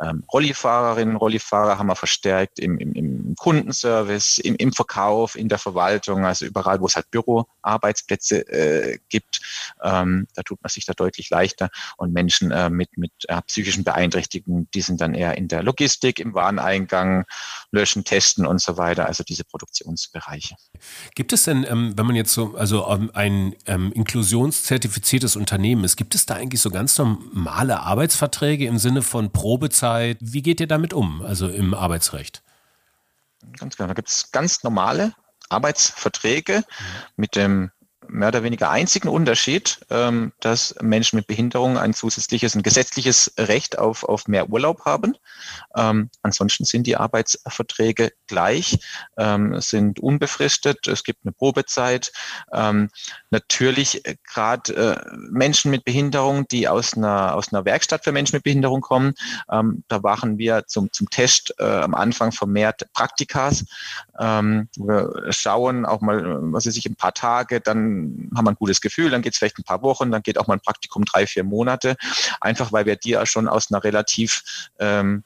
Ähm, 0.00 0.24
Rollifahrerinnen, 0.32 1.16
Rollifahrer 1.16 1.78
haben 1.78 1.86
wir 1.86 1.96
verstärkt 1.96 2.58
im, 2.58 2.78
im, 2.78 2.94
im 2.94 3.34
Kundenservice, 3.38 4.38
im, 4.38 4.56
im 4.56 4.72
Verkauf, 4.72 5.36
in 5.36 5.48
der 5.48 5.58
Verwaltung, 5.58 6.24
also 6.24 6.44
überall, 6.44 6.80
wo 6.80 6.86
es 6.86 6.96
halt 6.96 7.10
Büroarbeitsplätze 7.12 8.48
äh, 8.48 8.98
gibt. 9.08 9.40
Ähm, 9.82 10.26
da 10.34 10.42
tut 10.42 10.60
man 10.62 10.70
sich 10.70 10.86
da 10.86 10.92
deutlich 10.92 11.30
leichter 11.30 11.70
und 11.96 12.12
Menschen 12.12 12.50
äh, 12.50 12.68
mit, 12.68 12.96
mit 12.98 13.12
äh, 13.28 13.40
psychischen 13.42 13.84
Beeinträchtigungen 13.84 14.07
Beeinträchtigungen, 14.08 14.68
die 14.74 14.80
sind 14.80 15.00
dann 15.00 15.14
eher 15.14 15.36
in 15.36 15.48
der 15.48 15.62
Logistik, 15.62 16.18
im 16.18 16.34
Wareneingang, 16.34 17.24
Löschen, 17.70 18.04
Testen 18.04 18.46
und 18.46 18.60
so 18.60 18.76
weiter, 18.76 19.06
also 19.06 19.24
diese 19.24 19.44
Produktionsbereiche. 19.44 20.56
Gibt 21.14 21.32
es 21.32 21.44
denn, 21.44 21.64
ähm, 21.68 21.92
wenn 21.96 22.06
man 22.06 22.16
jetzt 22.16 22.32
so, 22.32 22.56
also 22.56 22.88
ähm, 22.88 23.10
ein 23.14 23.54
ähm, 23.66 23.92
inklusionszertifiziertes 23.92 25.36
Unternehmen 25.36 25.84
ist, 25.84 25.96
gibt 25.96 26.14
es 26.14 26.26
da 26.26 26.34
eigentlich 26.34 26.60
so 26.60 26.70
ganz 26.70 26.96
normale 26.98 27.80
Arbeitsverträge 27.80 28.66
im 28.66 28.78
Sinne 28.78 29.02
von 29.02 29.32
Probezeit? 29.32 30.18
Wie 30.20 30.42
geht 30.42 30.60
ihr 30.60 30.68
damit 30.68 30.92
um, 30.92 31.22
also 31.22 31.48
im 31.48 31.74
Arbeitsrecht? 31.74 32.42
Ganz 33.58 33.76
genau, 33.76 33.88
da 33.88 33.94
gibt 33.94 34.08
es 34.08 34.30
ganz 34.32 34.62
normale 34.64 35.12
Arbeitsverträge 35.48 36.64
mit 37.16 37.36
dem 37.36 37.70
mehr 38.08 38.28
oder 38.28 38.42
weniger 38.42 38.70
einzigen 38.70 39.08
Unterschied, 39.08 39.80
ähm, 39.90 40.32
dass 40.40 40.74
Menschen 40.80 41.16
mit 41.16 41.26
Behinderung 41.26 41.78
ein 41.78 41.94
zusätzliches, 41.94 42.54
ein 42.54 42.62
gesetzliches 42.62 43.32
Recht 43.38 43.78
auf, 43.78 44.04
auf 44.04 44.28
mehr 44.28 44.50
Urlaub 44.50 44.84
haben. 44.84 45.16
Ähm, 45.76 46.10
ansonsten 46.22 46.64
sind 46.64 46.86
die 46.86 46.96
Arbeitsverträge 46.96 48.12
gleich, 48.26 48.78
ähm, 49.16 49.60
sind 49.60 50.00
unbefristet, 50.00 50.88
es 50.88 51.04
gibt 51.04 51.20
eine 51.24 51.32
Probezeit. 51.32 52.12
Ähm, 52.52 52.90
natürlich 53.30 54.04
äh, 54.06 54.16
gerade 54.24 54.74
äh, 54.74 55.16
Menschen 55.30 55.70
mit 55.70 55.84
Behinderung, 55.84 56.46
die 56.48 56.68
aus 56.68 56.94
einer, 56.94 57.34
aus 57.34 57.52
einer 57.52 57.64
Werkstatt 57.64 58.04
für 58.04 58.12
Menschen 58.12 58.36
mit 58.36 58.44
Behinderung 58.44 58.80
kommen, 58.80 59.14
ähm, 59.50 59.84
da 59.88 59.98
machen 60.00 60.38
wir 60.38 60.66
zum, 60.66 60.92
zum 60.92 61.10
Test 61.10 61.54
äh, 61.58 61.64
am 61.64 61.94
Anfang 61.94 62.32
vermehrt 62.32 62.86
Praktikas. 62.92 63.64
Ähm, 64.18 64.68
wir 64.76 65.26
schauen 65.30 65.86
auch 65.86 66.00
mal, 66.00 66.38
was 66.52 66.66
weiß 66.66 66.76
ich, 66.76 66.86
ein 66.86 66.96
paar 66.96 67.14
Tage, 67.14 67.60
dann 67.60 67.97
haben 68.36 68.44
wir 68.44 68.50
ein 68.50 68.56
gutes 68.56 68.80
Gefühl, 68.80 69.10
dann 69.10 69.22
geht 69.22 69.32
es 69.32 69.38
vielleicht 69.38 69.58
ein 69.58 69.64
paar 69.64 69.82
Wochen, 69.82 70.10
dann 70.10 70.22
geht 70.22 70.38
auch 70.38 70.46
mal 70.46 70.54
ein 70.54 70.60
Praktikum 70.60 71.04
drei, 71.04 71.26
vier 71.26 71.44
Monate, 71.44 71.96
einfach 72.40 72.72
weil 72.72 72.86
wir 72.86 72.96
die 72.96 73.10
ja 73.10 73.26
schon 73.26 73.48
aus 73.48 73.70
einer 73.70 73.84
relativ 73.84 74.70
ähm, 74.78 75.24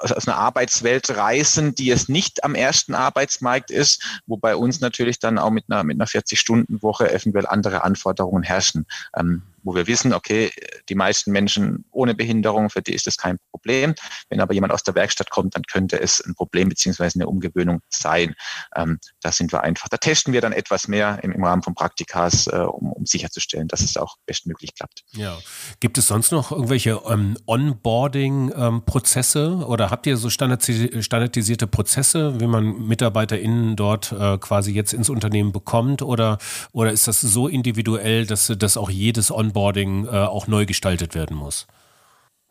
aus 0.00 0.26
einer 0.26 0.38
Arbeitswelt 0.38 1.10
reißen, 1.10 1.74
die 1.74 1.90
es 1.90 2.08
nicht 2.08 2.44
am 2.44 2.54
ersten 2.54 2.94
Arbeitsmarkt 2.94 3.70
ist, 3.70 4.20
wo 4.26 4.36
bei 4.36 4.56
uns 4.56 4.80
natürlich 4.80 5.18
dann 5.18 5.38
auch 5.38 5.50
mit 5.50 5.64
einer, 5.68 5.84
mit 5.84 5.96
einer 5.96 6.06
40-Stunden-Woche 6.06 7.12
eventuell 7.12 7.46
andere 7.46 7.84
Anforderungen 7.84 8.42
herrschen. 8.42 8.86
Ähm, 9.14 9.42
wo 9.62 9.74
wir 9.74 9.86
wissen, 9.86 10.12
okay, 10.12 10.50
die 10.88 10.94
meisten 10.94 11.32
Menschen 11.32 11.84
ohne 11.90 12.14
Behinderung, 12.14 12.70
für 12.70 12.82
die 12.82 12.94
ist 12.94 13.06
das 13.06 13.16
kein 13.16 13.38
Problem. 13.50 13.94
Wenn 14.28 14.40
aber 14.40 14.54
jemand 14.54 14.72
aus 14.72 14.82
der 14.82 14.94
Werkstatt 14.94 15.30
kommt, 15.30 15.54
dann 15.54 15.62
könnte 15.64 16.00
es 16.00 16.20
ein 16.20 16.34
Problem 16.34 16.68
beziehungsweise 16.68 17.18
eine 17.18 17.26
Umgewöhnung 17.26 17.80
sein. 17.88 18.34
Ähm, 18.76 18.98
da 19.20 19.32
sind 19.32 19.52
wir 19.52 19.62
einfach, 19.62 19.88
da 19.88 19.96
testen 19.96 20.32
wir 20.32 20.40
dann 20.40 20.52
etwas 20.52 20.88
mehr 20.88 21.18
im, 21.22 21.32
im 21.32 21.44
Rahmen 21.44 21.62
von 21.62 21.74
Praktikas, 21.74 22.46
äh, 22.46 22.56
um, 22.56 22.92
um 22.92 23.06
sicherzustellen, 23.06 23.68
dass 23.68 23.80
es 23.80 23.96
auch 23.96 24.16
bestmöglich 24.26 24.74
klappt. 24.74 25.04
Ja. 25.12 25.38
Gibt 25.80 25.98
es 25.98 26.06
sonst 26.06 26.32
noch 26.32 26.52
irgendwelche 26.52 27.00
ähm, 27.08 27.36
Onboarding-Prozesse 27.46 29.44
ähm, 29.44 29.62
oder 29.62 29.90
habt 29.90 30.06
ihr 30.06 30.16
so 30.16 30.30
standardisierte 30.30 31.66
Prozesse, 31.66 32.40
wie 32.40 32.46
man 32.46 32.86
MitarbeiterInnen 32.86 33.76
dort 33.76 34.12
äh, 34.12 34.38
quasi 34.38 34.72
jetzt 34.72 34.92
ins 34.92 35.10
Unternehmen 35.10 35.52
bekommt 35.52 36.02
oder, 36.02 36.38
oder 36.72 36.92
ist 36.92 37.06
das 37.08 37.20
so 37.20 37.48
individuell, 37.48 38.26
dass, 38.26 38.52
dass 38.56 38.76
auch 38.76 38.90
jedes 38.90 39.30
Onboarding 39.30 39.49
Onboarding 39.50 40.06
äh, 40.06 40.10
auch 40.10 40.46
neu 40.46 40.66
gestaltet 40.66 41.14
werden 41.14 41.36
muss? 41.36 41.66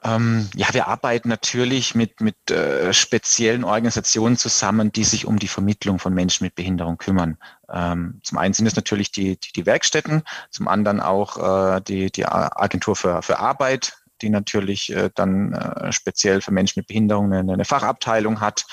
Ähm, 0.02 0.50
ja, 0.56 0.68
wir 0.72 0.88
arbeiten 0.88 1.28
natürlich 1.28 1.94
mit, 1.94 2.22
mit 2.22 2.52
äh, 2.52 2.94
speziellen 2.94 3.66
Organisationen 3.66 4.38
zusammen, 4.38 4.94
die 4.94 5.04
sich 5.04 5.26
um 5.26 5.40
die 5.40 5.50
Vermittlung 5.50 6.00
von 6.00 6.14
Menschen 6.14 6.46
mit 6.46 6.56
Behinderung 6.56 6.98
kümmern. 6.98 7.38
Ähm, 7.70 8.22
zum 8.24 8.38
einen 8.38 8.54
sind 8.54 8.66
es 8.66 8.78
natürlich 8.78 9.12
die, 9.12 9.38
die, 9.38 9.52
die 9.52 9.66
Werkstätten, 9.66 10.24
zum 10.52 10.70
anderen 10.70 11.02
auch 11.02 11.76
äh, 11.76 11.82
die, 11.82 12.12
die 12.12 12.26
Agentur 12.26 12.96
für, 12.96 13.22
für 13.22 13.40
Arbeit, 13.40 13.94
die 14.22 14.30
natürlich 14.30 14.94
äh, 14.94 15.10
dann 15.14 15.54
äh, 15.54 15.92
speziell 15.92 16.42
für 16.42 16.52
Menschen 16.52 16.80
mit 16.80 16.88
Behinderung 16.88 17.34
eine, 17.34 17.52
eine 17.52 17.66
Fachabteilung 17.66 18.40
hat. 18.40 18.66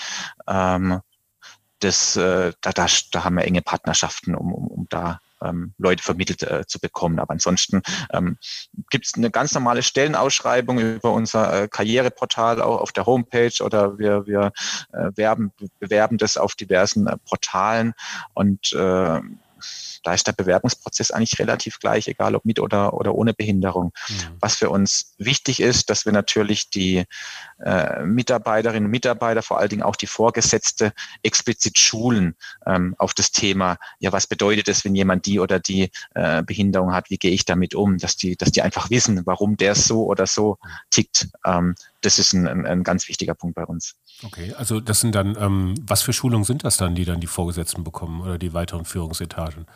Ähm, 0.46 1.00
das, 1.80 2.16
äh, 2.16 2.52
da, 2.60 2.70
da, 2.70 2.86
da 3.10 3.24
haben 3.24 3.36
wir 3.36 3.44
enge 3.44 3.62
Partnerschaften, 3.62 4.36
um, 4.36 4.52
um, 4.52 4.68
um 4.68 4.86
da 4.88 5.20
ähm, 5.42 5.74
Leute 5.78 6.02
vermittelt 6.02 6.42
äh, 6.42 6.66
zu 6.66 6.78
bekommen. 6.80 7.18
Aber 7.18 7.32
ansonsten 7.32 7.82
ähm, 8.12 8.38
gibt 8.90 9.06
es 9.06 9.14
eine 9.14 9.30
ganz 9.30 9.54
normale 9.54 9.82
Stellenausschreibung 9.82 10.78
über 10.78 11.12
unser 11.12 11.62
äh, 11.62 11.68
Karriereportal 11.68 12.60
auch 12.60 12.80
auf 12.80 12.92
der 12.92 13.06
Homepage 13.06 13.62
oder 13.62 13.98
wir, 13.98 14.26
wir 14.26 14.52
äh, 14.92 15.10
werben, 15.16 15.52
bewerben 15.78 16.18
das 16.18 16.36
auf 16.36 16.54
diversen 16.54 17.06
äh, 17.06 17.16
Portalen 17.28 17.94
und 18.34 18.72
äh, 18.72 19.20
da 20.06 20.14
ist 20.14 20.26
der 20.26 20.32
Bewerbungsprozess 20.32 21.10
eigentlich 21.10 21.38
relativ 21.40 21.80
gleich, 21.80 22.06
egal 22.06 22.36
ob 22.36 22.44
mit 22.44 22.60
oder, 22.60 22.94
oder 22.94 23.14
ohne 23.16 23.34
Behinderung. 23.34 23.92
Mhm. 24.08 24.36
Was 24.38 24.54
für 24.54 24.70
uns 24.70 25.14
wichtig 25.18 25.60
ist, 25.60 25.90
dass 25.90 26.04
wir 26.04 26.12
natürlich 26.12 26.70
die 26.70 27.04
äh, 27.58 28.04
Mitarbeiterinnen 28.04 28.84
und 28.84 28.90
Mitarbeiter, 28.92 29.42
vor 29.42 29.58
allen 29.58 29.68
Dingen 29.68 29.82
auch 29.82 29.96
die 29.96 30.06
Vorgesetzte, 30.06 30.92
explizit 31.24 31.76
schulen 31.78 32.36
ähm, 32.66 32.94
auf 32.98 33.14
das 33.14 33.32
Thema, 33.32 33.78
ja, 33.98 34.12
was 34.12 34.28
bedeutet 34.28 34.68
es, 34.68 34.84
wenn 34.84 34.94
jemand 34.94 35.26
die 35.26 35.40
oder 35.40 35.58
die 35.58 35.90
äh, 36.14 36.44
Behinderung 36.44 36.92
hat, 36.92 37.10
wie 37.10 37.18
gehe 37.18 37.32
ich 37.32 37.44
damit 37.44 37.74
um, 37.74 37.98
dass 37.98 38.16
die, 38.16 38.36
dass 38.36 38.52
die 38.52 38.62
einfach 38.62 38.90
wissen, 38.90 39.22
warum 39.26 39.56
der 39.56 39.74
so 39.74 40.04
oder 40.04 40.28
so 40.28 40.58
tickt. 40.90 41.28
Ähm, 41.44 41.74
das 42.02 42.20
ist 42.20 42.32
ein, 42.32 42.46
ein, 42.46 42.64
ein 42.64 42.84
ganz 42.84 43.08
wichtiger 43.08 43.34
Punkt 43.34 43.56
bei 43.56 43.64
uns. 43.64 43.96
Okay, 44.22 44.54
also 44.56 44.78
das 44.78 45.00
sind 45.00 45.16
dann, 45.16 45.36
ähm, 45.36 45.74
was 45.82 46.02
für 46.02 46.12
Schulungen 46.12 46.44
sind 46.44 46.62
das 46.62 46.76
dann, 46.76 46.94
die 46.94 47.04
dann 47.04 47.20
die 47.20 47.26
Vorgesetzten 47.26 47.82
bekommen 47.82 48.20
oder 48.20 48.38
die 48.38 48.54
weiteren 48.54 48.84
Führungsetagen? 48.84 49.66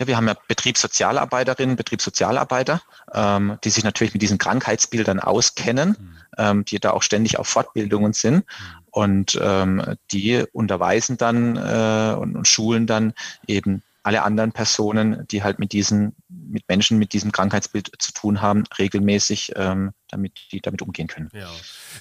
Ja, 0.00 0.06
wir 0.06 0.16
haben 0.16 0.28
ja 0.28 0.34
Betriebssozialarbeiterinnen, 0.48 1.76
Betriebssozialarbeiter, 1.76 2.80
ähm, 3.12 3.58
die 3.62 3.68
sich 3.68 3.84
natürlich 3.84 4.14
mit 4.14 4.22
diesen 4.22 4.38
Krankheitsbildern 4.38 5.20
auskennen, 5.20 5.90
mhm. 5.90 6.16
ähm, 6.38 6.64
die 6.64 6.80
da 6.80 6.92
auch 6.92 7.02
ständig 7.02 7.38
auf 7.38 7.46
Fortbildungen 7.46 8.14
sind. 8.14 8.36
Mhm. 8.36 8.42
Und 8.92 9.38
ähm, 9.42 9.96
die 10.10 10.42
unterweisen 10.52 11.18
dann 11.18 11.56
äh, 11.56 12.16
und, 12.18 12.34
und 12.34 12.48
schulen 12.48 12.86
dann 12.86 13.12
eben 13.46 13.82
alle 14.02 14.22
anderen 14.22 14.52
Personen, 14.52 15.28
die 15.30 15.42
halt 15.42 15.58
mit 15.58 15.72
diesen, 15.72 16.16
mit 16.30 16.68
Menschen 16.68 16.98
mit 16.98 17.12
diesem 17.12 17.32
Krankheitsbild 17.32 17.90
zu 17.98 18.12
tun 18.12 18.40
haben, 18.40 18.64
regelmäßig, 18.78 19.52
ähm, 19.56 19.92
damit 20.08 20.32
die 20.52 20.60
damit 20.60 20.82
umgehen 20.82 21.06
können. 21.06 21.28
Ja. 21.32 21.48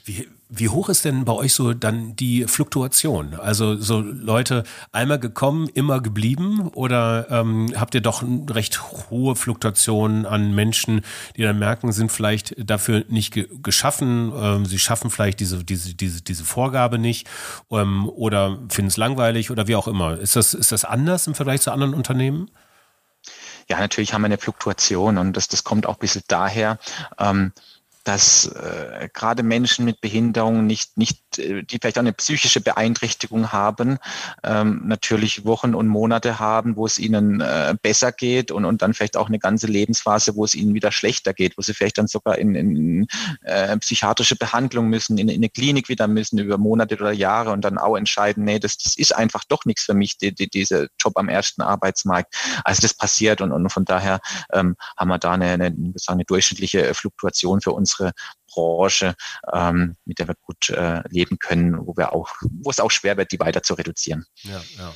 Wie, 0.06 0.28
wie 0.50 0.70
hoch 0.70 0.90
ist 0.90 1.06
denn 1.06 1.26
bei 1.26 1.34
euch 1.34 1.54
so 1.54 1.74
dann 1.74 2.16
die 2.16 2.46
Fluktuation? 2.46 3.36
Also 3.36 3.76
so 3.76 4.00
Leute 4.02 4.64
einmal 4.92 5.20
gekommen, 5.20 5.70
immer 5.74 6.02
geblieben 6.02 6.70
oder 6.70 7.28
ähm, 7.30 7.74
habt 7.76 7.96
ihr 7.96 8.02
doch 8.02 8.24
eine 8.24 8.54
recht 8.54 8.82
hohe 9.10 9.36
Fluktuation 9.36 10.26
an 10.26 10.54
Menschen, 10.54 11.02
die 11.38 11.44
dann 11.44 11.60
merken, 11.60 11.92
sind 11.92 12.12
vielleicht 12.12 12.56
dafür 12.58 13.06
nicht 13.10 13.34
ge 13.34 13.48
geschaffen, 13.62 14.32
ähm, 14.36 14.66
sie 14.66 14.80
schaffen 14.80 15.10
vielleicht 15.10 15.40
diese, 15.40 15.64
diese, 15.64 15.94
diese, 15.96 16.22
diese 16.22 16.44
Vorgabe 16.44 16.98
nicht 16.98 17.28
ähm, 17.72 18.10
oder 18.10 18.60
finden 18.70 18.90
es 18.90 18.98
langweilig 18.98 19.52
oder 19.52 19.68
wie 19.68 19.76
auch 19.76 19.88
immer. 19.88 20.18
Ist 20.18 20.36
das, 20.36 20.54
ist 20.54 20.72
das 20.72 20.86
anders 20.86 21.28
im 21.28 21.36
Vergleich 21.36 21.62
zu 21.62 21.72
anderen 21.72 21.94
Unternehmen? 21.94 22.50
Ja, 23.70 23.80
natürlich 23.80 24.14
haben 24.14 24.22
wir 24.24 24.28
eine 24.28 24.40
Fluktuation 24.40 25.18
und 25.18 25.38
das, 25.38 25.48
das 25.48 25.64
kommt 25.64 25.86
auch 25.86 25.96
ein 25.96 26.00
bisschen 26.00 26.24
daher, 26.28 26.80
ähm, 27.20 27.54
dass 28.10 28.48
äh, 28.48 29.08
gerade 29.14 29.44
Menschen 29.44 29.86
mit 29.86 30.02
Behinderung 30.02 30.66
nicht, 30.66 30.98
nicht, 30.98 31.38
äh, 31.38 31.62
die 31.62 31.78
vielleicht 31.78 32.00
auch 32.00 32.02
eine 32.02 32.12
psychische 32.12 32.60
Beeinträchtigung 32.60 33.52
haben, 33.52 34.00
ähm, 34.44 34.82
natürlich 34.86 35.46
Wochen 35.46 35.76
und 35.76 35.88
Monate 35.88 36.40
haben, 36.40 36.76
wo 36.76 36.88
es 36.88 36.98
ihnen 36.98 37.40
äh, 37.40 37.76
besser 37.80 38.12
geht 38.12 38.50
und, 38.50 38.66
und 38.66 38.82
dann 38.82 38.96
vielleicht 38.96 39.16
auch 39.16 39.28
eine 39.28 39.38
ganze 39.38 39.68
Lebensphase, 39.68 40.36
wo 40.36 40.44
es 40.44 40.56
ihnen 40.56 40.74
wieder 40.74 40.92
schlechter 40.92 41.36
geht, 41.36 41.56
wo 41.56 41.62
sie 41.62 41.76
vielleicht 41.76 42.00
dann 42.00 42.08
sogar 42.08 42.40
in, 42.40 42.56
in 42.56 43.08
äh, 43.44 43.78
psychiatrische 43.78 44.36
Behandlung 44.36 44.88
müssen, 44.88 45.20
in, 45.20 45.30
in 45.30 45.36
eine 45.36 45.50
Klinik 45.50 45.88
wieder 45.88 46.08
müssen 46.08 46.40
über 46.40 46.58
Monate 46.58 46.96
oder 46.96 47.12
Jahre 47.12 47.52
und 47.52 47.64
dann 47.64 47.78
auch 47.78 47.96
entscheiden, 47.96 48.44
nee, 48.44 48.58
das, 48.58 48.80
das 48.80 48.98
ist 48.98 49.16
einfach 49.16 49.44
doch 49.44 49.66
nichts 49.66 49.84
für 49.84 49.94
mich, 49.94 50.18
die, 50.18 50.34
die, 50.34 50.50
dieser 50.50 50.88
Job 51.00 51.14
am 51.16 51.30
ersten 51.30 51.62
Arbeitsmarkt. 51.62 52.34
Also 52.64 52.82
das 52.82 52.96
passiert 52.96 53.40
und, 53.42 53.52
und 53.52 53.70
von 53.70 53.86
daher 53.86 54.20
ähm, 54.52 54.76
haben 54.98 55.10
wir 55.10 55.20
da 55.20 55.34
eine, 55.34 55.46
eine, 55.46 55.94
eine 56.08 56.26
durchschnittliche 56.26 56.92
Fluktuation 56.96 57.62
für 57.62 57.72
unsere 57.72 57.99
unsere 58.00 58.14
Branche, 58.48 59.16
ähm, 59.54 59.96
mit 60.06 60.20
der 60.20 60.28
wir 60.28 60.36
gut 60.42 60.70
äh, 60.70 61.02
leben 61.10 61.38
können, 61.40 61.86
wo 61.86 61.96
wir 61.96 62.14
auch, 62.14 62.30
wo 62.42 62.70
es 62.70 62.80
auch 62.80 62.92
schwer 62.92 63.18
wird, 63.18 63.32
die 63.32 63.40
weiter 63.40 63.62
zu 63.62 63.76
reduzieren. 63.76 64.26
Ja, 64.44 64.62
ja. 64.78 64.94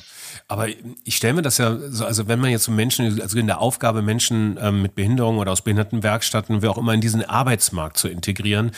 Aber 0.48 0.66
ich 0.68 1.16
stelle 1.16 1.34
mir 1.34 1.42
das 1.42 1.58
ja 1.58 1.78
so, 1.90 2.04
also 2.04 2.26
wenn 2.26 2.40
man 2.40 2.50
jetzt 2.50 2.64
so 2.64 2.72
Menschen, 2.72 3.20
also 3.20 3.38
in 3.38 3.46
der 3.46 3.60
Aufgabe, 3.60 4.02
Menschen 4.02 4.58
ähm, 4.60 4.82
mit 4.82 4.94
Behinderung 4.94 5.38
oder 5.38 5.52
aus 5.52 5.62
Behindertenwerkstatten, 5.62 6.62
wie 6.62 6.68
auch 6.68 6.78
immer, 6.78 6.94
in 6.94 7.00
diesen 7.00 7.24
Arbeitsmarkt 7.24 7.96
zu 7.96 8.08
integrieren, 8.08 8.72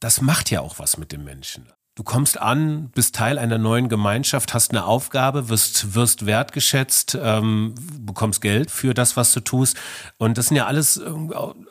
das 0.00 0.20
macht 0.20 0.50
ja 0.50 0.60
auch 0.60 0.78
was 0.78 0.98
mit 0.98 1.12
dem 1.12 1.24
Menschen. 1.24 1.70
Du 1.96 2.04
kommst 2.04 2.40
an, 2.40 2.88
bist 2.94 3.16
Teil 3.16 3.36
einer 3.36 3.58
neuen 3.58 3.88
Gemeinschaft, 3.88 4.54
hast 4.54 4.70
eine 4.70 4.84
Aufgabe, 4.84 5.48
wirst, 5.48 5.94
wirst 5.94 6.24
wertgeschätzt, 6.24 7.18
ähm, 7.20 7.74
bekommst 8.00 8.40
Geld 8.40 8.70
für 8.70 8.94
das, 8.94 9.16
was 9.16 9.32
du 9.32 9.40
tust. 9.40 9.76
Und 10.16 10.38
das 10.38 10.46
sind 10.46 10.56
ja 10.56 10.66
alles, 10.66 11.02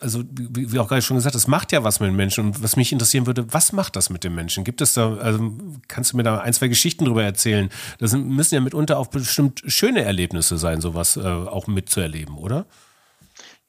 also 0.01 0.23
wie, 0.29 0.77
auch 0.77 0.89
gerade 0.89 1.01
schon 1.01 1.15
gesagt, 1.15 1.35
das 1.35 1.47
macht 1.47 1.71
ja 1.71 1.85
was 1.85 2.01
mit 2.01 2.09
den 2.09 2.17
Menschen. 2.17 2.47
Und 2.47 2.61
was 2.61 2.75
mich 2.75 2.91
interessieren 2.91 3.27
würde, 3.27 3.51
was 3.53 3.71
macht 3.71 3.95
das 3.95 4.09
mit 4.09 4.25
den 4.25 4.35
Menschen? 4.35 4.65
Gibt 4.65 4.81
es 4.81 4.93
da, 4.93 5.15
also 5.15 5.53
kannst 5.87 6.11
du 6.11 6.17
mir 6.17 6.23
da 6.23 6.39
ein, 6.39 6.53
zwei 6.53 6.67
Geschichten 6.67 7.05
drüber 7.05 7.23
erzählen? 7.23 7.69
Das 7.99 8.11
müssen 8.13 8.55
ja 8.55 8.61
mitunter 8.61 8.99
auch 8.99 9.07
bestimmt 9.07 9.63
schöne 9.67 10.03
Erlebnisse 10.03 10.57
sein, 10.57 10.81
sowas 10.81 11.15
äh, 11.15 11.21
auch 11.21 11.67
mitzuerleben, 11.67 12.37
oder? 12.37 12.65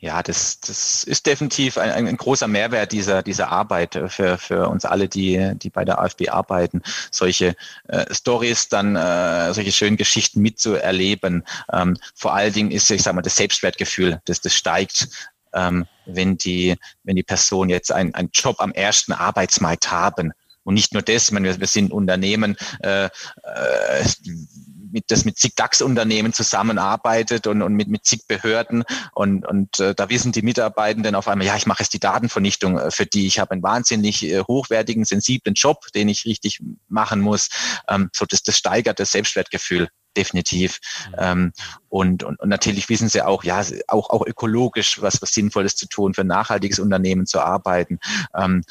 Ja, 0.02 0.22
das, 0.22 0.60
das 0.60 1.04
ist 1.04 1.26
definitiv 1.26 1.76
ein, 1.76 2.06
ein 2.08 2.16
großer 2.16 2.48
Mehrwert 2.48 2.90
dieser, 2.90 3.22
dieser 3.22 3.50
Arbeit 3.52 4.00
für, 4.08 4.38
für 4.38 4.66
uns 4.66 4.86
alle, 4.86 5.08
die, 5.08 5.52
die 5.56 5.68
bei 5.68 5.84
der 5.84 6.00
AfB 6.00 6.30
arbeiten, 6.30 6.80
solche 7.10 7.54
äh, 7.88 8.06
Stories, 8.10 8.70
dann 8.70 8.96
äh, 8.96 9.52
solche 9.52 9.72
schönen 9.72 9.98
Geschichten 9.98 10.40
mitzuerleben. 10.40 11.44
Ähm, 11.70 11.98
vor 12.14 12.34
allen 12.34 12.54
Dingen 12.54 12.70
ist, 12.70 12.90
ich 12.90 13.02
sag 13.02 13.14
mal, 13.14 13.20
das 13.20 13.36
Selbstwertgefühl, 13.36 14.22
das, 14.24 14.40
das 14.40 14.54
steigt, 14.54 15.08
ähm, 15.52 15.86
wenn 16.06 16.38
die, 16.38 16.76
wenn 17.04 17.16
die 17.16 17.22
Person 17.22 17.68
jetzt 17.68 17.92
einen, 17.92 18.14
einen 18.14 18.30
Job 18.32 18.56
am 18.60 18.72
ersten 18.72 19.12
Arbeitsmarkt 19.12 19.90
haben. 19.90 20.32
Und 20.64 20.74
nicht 20.74 20.94
nur 20.94 21.02
das, 21.02 21.30
meine, 21.30 21.48
wir, 21.48 21.60
wir 21.60 21.66
sind 21.66 21.92
Unternehmen, 21.92 22.56
äh, 22.82 23.04
äh, 23.04 23.10
mit, 24.92 25.11
das 25.11 25.24
mit 25.24 25.38
zig 25.38 25.55
DAX-Unternehmen 25.57 26.33
zusammenarbeitet 26.33 27.46
und, 27.46 27.62
und 27.62 27.74
mit, 27.74 27.88
mit 27.88 28.05
zig 28.05 28.26
Behörden. 28.26 28.85
Und, 29.14 29.46
und 29.46 29.81
äh, 29.81 29.94
da 29.94 30.09
wissen 30.09 30.33
die 30.33 30.42
Mitarbeitenden 30.42 31.14
auf 31.14 31.29
einmal, 31.29 31.46
ja, 31.46 31.57
ich 31.57 31.66
mache 31.66 31.83
jetzt 31.83 31.92
die 31.92 32.00
Datenvernichtung 32.00 32.79
äh, 32.79 32.90
für 32.90 33.07
die. 33.07 33.26
Ich 33.26 33.38
habe 33.38 33.53
einen 33.53 33.62
wahnsinnig 33.62 34.24
äh, 34.24 34.42
hochwertigen, 34.46 35.05
sensiblen 35.05 35.55
Job, 35.55 35.87
den 35.94 36.09
ich 36.09 36.24
richtig 36.24 36.61
machen 36.88 37.20
muss. 37.20 37.48
Ähm, 37.88 38.11
so 38.14 38.24
das, 38.26 38.42
das 38.42 38.57
steigert 38.57 39.00
das 39.00 39.12
Selbstwertgefühl 39.12 39.88
definitiv. 40.16 40.81
Mhm. 41.09 41.14
Ähm, 41.18 41.53
und, 41.88 42.23
und, 42.23 42.38
und 42.40 42.49
natürlich 42.49 42.88
wissen 42.88 43.09
sie 43.09 43.23
auch, 43.23 43.42
ja, 43.42 43.62
auch, 43.88 44.11
auch 44.11 44.27
ökologisch 44.27 45.03
was, 45.03 45.20
was 45.23 45.33
Sinnvolles 45.33 45.77
zu 45.77 45.88
tun, 45.88 46.14
für 46.14 46.23
ein 46.23 46.29
nachhaltiges 46.29 46.79
Unternehmen 46.79 47.27
zu 47.27 47.40
arbeiten, 47.40 47.99
ähm, 48.37 48.62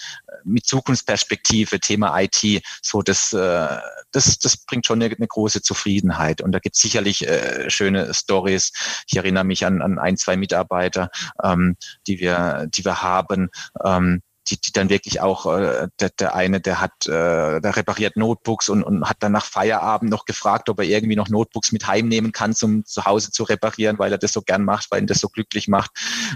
mit 0.44 0.66
Zukunftsperspektive, 0.66 1.80
Thema 1.80 2.20
IT, 2.22 2.64
so 2.82 3.02
das, 3.02 3.34
äh, 3.34 3.78
das, 4.12 4.40
das 4.40 4.58
bringt 4.58 4.86
schon 4.86 5.02
eine, 5.02 5.14
eine 5.14 5.28
große 5.28 5.62
Zufriedenheit. 5.62 6.42
Und 6.42 6.52
da 6.52 6.60
gibt 6.60 6.76
es 6.76 6.82
sicherlich 6.82 7.28
äh, 7.28 7.70
schöne 7.70 8.14
Stories. 8.14 8.72
Ich 9.08 9.18
erinnere 9.18 9.44
mich 9.44 9.66
an, 9.66 9.82
an 9.82 10.00
ein, 10.00 10.18
zwei 10.18 10.38
Mitarbeiter, 10.38 11.10
ähm, 11.44 11.76
die 12.08 12.20
wir, 12.20 12.68
die 12.70 12.86
wir 12.86 13.02
haben. 13.02 13.50
Ähm, 13.84 14.22
die, 14.50 14.60
die 14.60 14.72
dann 14.72 14.90
wirklich 14.90 15.22
auch, 15.22 15.46
äh, 15.46 15.88
der, 16.00 16.10
der 16.10 16.36
eine, 16.36 16.60
der 16.60 16.82
hat, 16.82 17.06
äh, 17.08 17.60
der 17.62 17.76
repariert 17.76 18.18
Notebooks 18.18 18.70
und, 18.70 18.84
und 18.84 19.08
hat 19.08 19.18
dann 19.20 19.32
nach 19.32 19.46
Feierabend 19.46 20.10
noch 20.10 20.26
gefragt, 20.26 20.70
ob 20.70 20.80
er 20.80 20.86
irgendwie 20.86 21.16
noch 21.16 21.30
Notebooks 21.30 21.72
mit 21.72 21.88
heimnehmen 21.88 22.32
kann, 22.32 22.54
zum 22.54 22.86
zu 22.86 23.06
Hause 23.06 23.32
zu 23.32 23.44
reparieren, 23.44 24.00
weil 24.00 24.12
er 24.12 24.18
das 24.18 24.34
so 24.34 24.42
gern 24.42 24.64
macht, 24.64 24.92
weil 24.92 25.02
ihn 25.02 25.08
das 25.08 25.20
so 25.20 25.30
glücklich 25.30 25.68
macht. 25.68 25.92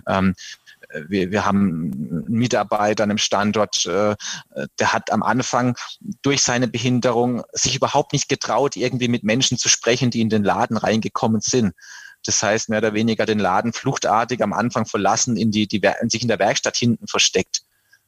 Ähm, 0.07 0.35
wir, 1.07 1.31
wir 1.31 1.45
haben 1.45 1.91
einen 1.91 2.25
Mitarbeiter 2.27 3.03
an 3.03 3.11
einem 3.11 3.17
Standort, 3.17 3.85
äh, 3.85 4.15
der 4.79 4.93
hat 4.93 5.11
am 5.11 5.23
Anfang 5.23 5.75
durch 6.21 6.41
seine 6.41 6.67
Behinderung 6.67 7.43
sich 7.51 7.75
überhaupt 7.75 8.13
nicht 8.13 8.29
getraut, 8.29 8.75
irgendwie 8.75 9.07
mit 9.07 9.23
Menschen 9.23 9.57
zu 9.57 9.69
sprechen, 9.69 10.11
die 10.11 10.21
in 10.21 10.29
den 10.29 10.43
Laden 10.43 10.77
reingekommen 10.77 11.41
sind. 11.41 11.73
Das 12.25 12.41
heißt, 12.41 12.69
mehr 12.69 12.79
oder 12.79 12.93
weniger 12.93 13.25
den 13.25 13.39
Laden 13.39 13.73
fluchtartig 13.73 14.41
am 14.41 14.53
Anfang 14.53 14.85
verlassen, 14.85 15.35
in 15.35 15.51
die, 15.51 15.67
die 15.67 15.81
sich 16.07 16.21
in 16.21 16.27
der 16.27 16.39
Werkstatt 16.39 16.77
hinten 16.77 17.07
versteckt. 17.07 17.63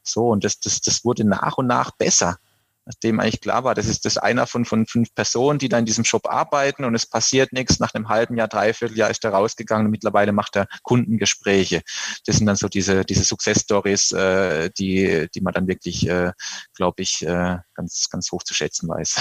So, 0.06 0.28
und 0.28 0.44
das, 0.44 0.60
das, 0.60 0.80
das 0.80 1.04
wurde 1.04 1.24
nach 1.24 1.58
und 1.58 1.66
nach 1.66 1.90
besser. 1.92 2.38
Nachdem 2.88 3.18
eigentlich 3.18 3.40
klar 3.40 3.64
war, 3.64 3.74
das 3.74 3.86
ist 3.86 4.04
das 4.04 4.16
einer 4.16 4.46
von, 4.46 4.64
von 4.64 4.86
fünf 4.86 5.12
Personen, 5.12 5.58
die 5.58 5.68
da 5.68 5.76
in 5.76 5.86
diesem 5.86 6.04
Shop 6.04 6.28
arbeiten 6.30 6.84
und 6.84 6.94
es 6.94 7.04
passiert 7.04 7.52
nichts. 7.52 7.80
Nach 7.80 7.92
einem 7.94 8.08
halben 8.08 8.36
Jahr, 8.36 8.46
dreiviertel 8.46 8.96
Jahr 8.96 9.10
ist 9.10 9.24
er 9.24 9.32
rausgegangen 9.32 9.86
und 9.86 9.90
mittlerweile 9.90 10.30
macht 10.30 10.54
er 10.54 10.68
Kundengespräche. 10.84 11.82
Das 12.26 12.36
sind 12.36 12.46
dann 12.46 12.54
so 12.54 12.68
diese, 12.68 13.04
diese 13.04 13.24
Success 13.24 13.62
Stories, 13.62 14.12
äh, 14.12 14.70
die, 14.78 15.26
die 15.34 15.40
man 15.40 15.52
dann 15.52 15.66
wirklich, 15.66 16.08
äh, 16.08 16.30
glaube 16.76 17.02
ich, 17.02 17.26
äh, 17.26 17.56
ganz, 17.74 18.08
ganz 18.08 18.30
hoch 18.30 18.44
zu 18.44 18.54
schätzen 18.54 18.88
weiß. 18.88 19.16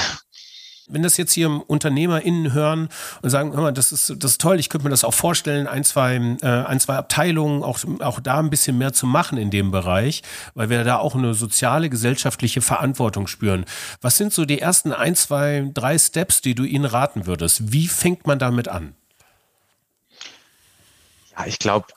Wenn 0.88 1.02
das 1.02 1.18
jetzt 1.18 1.34
hier 1.34 1.50
UnternehmerInnen 1.68 2.54
hören 2.54 2.90
und 3.24 3.30
sagen, 3.32 3.54
hör 3.54 3.62
mal, 3.62 3.74
das 3.74 3.92
ist, 3.92 4.14
das 4.18 4.32
ist 4.32 4.42
toll, 4.42 4.60
ich 4.60 4.70
könnte 4.70 4.84
mir 4.86 4.92
das 4.92 5.04
auch 5.04 5.16
vorstellen, 5.16 5.66
ein, 5.66 5.84
zwei, 5.84 6.16
äh, 6.16 6.46
ein, 6.46 6.80
zwei 6.80 6.96
Abteilungen, 6.96 7.64
auch, 7.64 7.80
auch 8.02 8.20
da 8.20 8.38
ein 8.38 8.52
bisschen 8.52 8.78
mehr 8.78 8.94
zu 8.94 9.08
machen 9.08 9.40
in 9.40 9.50
dem 9.50 9.72
Bereich, 9.72 10.22
weil 10.54 10.70
wir 10.70 10.84
da 10.84 11.00
auch 11.00 11.16
eine 11.16 11.34
soziale, 11.34 11.90
gesellschaftliche 11.90 12.62
Verantwortung 12.62 13.26
spüren. 13.26 13.66
Was 14.02 14.18
sind 14.18 14.32
so 14.32 14.46
die 14.46 14.60
ersten 14.60 14.94
ein, 14.94 15.16
zwei, 15.16 15.70
drei 15.74 15.98
Steps, 15.98 16.42
die 16.42 16.54
du 16.54 16.64
ihnen 16.64 16.86
raten 16.86 17.26
würdest? 17.26 17.72
Wie 17.72 17.88
fängt 17.88 18.28
man 18.28 18.38
damit 18.38 18.68
an? 18.68 18.94
Ja, 21.38 21.46
ich 21.46 21.60
glaube, 21.60 21.88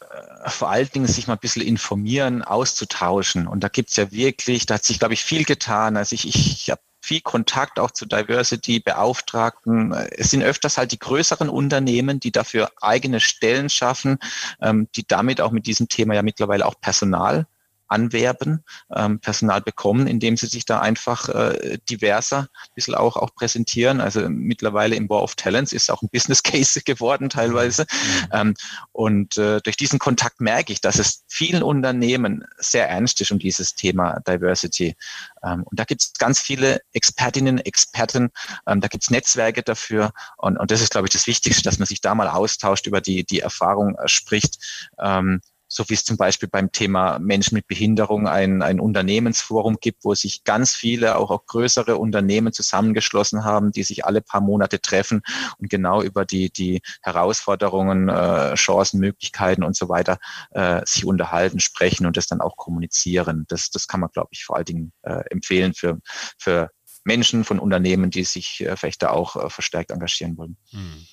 äh, 0.44 0.51
vor 0.51 0.70
allen 0.70 0.88
Dingen 0.90 1.07
sich 1.07 1.27
mal 1.27 1.35
ein 1.35 1.40
bisschen 1.40 1.62
informieren, 1.62 2.42
auszutauschen. 2.42 3.46
Und 3.46 3.61
da 3.61 3.68
gibt's 3.68 3.96
ja 3.96 4.11
wirklich, 4.11 4.66
da 4.66 4.74
hat 4.74 4.85
sich, 4.85 4.98
glaube 4.98 5.14
ich, 5.14 5.22
viel 5.22 5.44
getan. 5.44 5.96
Also 5.96 6.14
ich, 6.14 6.27
ich, 6.27 6.53
ich 6.53 6.70
habe 6.70 6.81
viel 7.01 7.21
Kontakt 7.21 7.79
auch 7.79 7.91
zu 7.91 8.07
Diversity-Beauftragten. 8.07 9.93
Es 9.93 10.31
sind 10.31 10.43
öfters 10.43 10.79
halt 10.79 10.93
die 10.93 10.99
größeren 10.99 11.49
Unternehmen, 11.49 12.21
die 12.21 12.33
dafür 12.33 12.71
eigene 12.81 13.21
Stellen 13.21 13.71
schaffen, 13.71 14.19
ähm, 14.61 14.89
die 14.97 15.07
damit 15.07 15.41
auch 15.41 15.53
mit 15.53 15.67
diesem 15.67 15.89
Thema 15.89 16.15
ja 16.15 16.23
mittlerweile 16.23 16.67
auch 16.67 16.81
Personal 16.81 17.47
anwerben, 17.88 18.64
ähm, 18.94 19.18
Personal 19.20 19.61
bekommen, 19.61 20.07
indem 20.07 20.37
sie 20.37 20.46
sich 20.46 20.64
da 20.64 20.81
einfach 20.81 21.29
äh, 21.29 21.79
diverser 21.88 22.40
ein 22.40 22.74
bisschen 22.74 22.94
auch, 22.94 23.16
auch 23.16 23.35
präsentieren. 23.35 24.01
Also 24.01 24.29
mittlerweile 24.29 24.96
im 24.96 25.09
War 25.09 25.22
of 25.22 25.35
Talents 25.35 25.72
ist 25.72 25.90
auch 25.90 26.03
ein 26.03 26.09
Business 26.11 26.42
Case 26.42 26.83
geworden 26.83 27.29
teilweise. 27.29 27.83
Mhm. 27.83 28.29
Ähm, 28.33 28.55
und 28.92 29.37
äh, 29.38 29.61
durch 29.62 29.77
diesen 29.77 29.98
Kontakt 29.98 30.40
merke 30.40 30.72
ich, 30.72 30.81
dass 30.81 30.98
es 30.98 31.24
vielen 31.29 31.62
Unternehmen 31.62 32.44
sehr 32.59 32.88
ernst 32.88 33.20
ist 33.20 33.31
um 33.31 33.38
dieses 33.38 33.74
Thema 33.74 34.20
Diversity. 34.20 34.96
Ähm, 35.42 35.62
und 35.64 35.79
da 35.79 35.85
gibt 35.85 36.03
es 36.03 36.12
ganz 36.14 36.40
viele 36.40 36.81
Expertinnen, 36.92 37.59
Experten, 37.59 38.31
ähm, 38.66 38.81
da 38.81 38.88
gibt 38.88 39.05
es 39.05 39.11
Netzwerke 39.11 39.62
dafür. 39.62 40.12
Und, 40.37 40.59
und 40.59 40.70
das 40.70 40.81
ist, 40.81 40.90
glaube 40.90 41.07
ich, 41.07 41.12
das 41.12 41.27
Wichtigste, 41.27 41.62
dass 41.62 41.79
man 41.79 41.87
sich 41.87 42.01
da 42.01 42.14
mal 42.14 42.29
austauscht, 42.29 42.87
über 42.87 43.01
die, 43.01 43.24
die 43.24 43.40
Erfahrung 43.40 43.96
äh, 43.96 44.09
spricht. 44.09 44.59
Ähm, 44.98 45.40
so 45.68 45.85
wie 45.88 45.94
es 45.94 46.04
zum 46.04 46.16
Beispiel 46.16 46.48
beim 46.48 46.72
Thema 46.72 47.18
Menschen 47.18 47.54
mit 47.54 47.66
Behinderung 47.66 48.26
ein, 48.26 48.62
ein 48.62 48.81
Unternehmensforum 48.81 49.76
gibt, 49.81 50.04
wo 50.04 50.14
sich 50.14 50.42
ganz 50.44 50.74
viele, 50.74 51.16
auch, 51.16 51.31
auch 51.31 51.44
größere 51.46 51.98
Unternehmen 51.98 52.52
zusammengeschlossen 52.52 53.44
haben, 53.44 53.70
die 53.70 53.83
sich 53.83 54.07
alle 54.07 54.22
paar 54.22 54.40
Monate 54.40 54.81
treffen 54.81 55.20
und 55.59 55.68
genau 55.68 56.02
über 56.02 56.24
die, 56.24 56.50
die 56.50 56.81
Herausforderungen, 57.02 58.09
äh, 58.09 58.54
Chancen, 58.54 58.98
Möglichkeiten 58.98 59.62
und 59.62 59.76
so 59.76 59.88
weiter 59.88 60.18
äh, 60.52 60.81
sich 60.87 61.04
unterhalten, 61.04 61.61
sprechen 61.61 62.07
und 62.07 62.16
das 62.16 62.26
dann 62.26 62.40
auch 62.40 62.57
kommunizieren. 62.57 63.44
Das, 63.48 63.70
das 63.70 63.87
kann 63.87 64.00
man, 64.00 64.11
glaube 64.11 64.31
ich, 64.33 64.44
vor 64.44 64.57
allen 64.57 64.64
Dingen 64.64 64.92
äh, 65.02 65.22
empfehlen 65.31 65.74
für, 65.74 65.98
für 66.38 66.70
Menschen 67.04 67.44
von 67.44 67.59
Unternehmen, 67.59 68.11
die 68.11 68.24
sich 68.24 68.61
äh, 68.61 68.76
vielleicht 68.76 69.02
da 69.02 69.11
auch 69.11 69.37
äh, 69.37 69.50
verstärkt 69.50 69.90
engagieren 69.90 70.37
wollen. 70.38 70.57
Hm. 70.70 71.07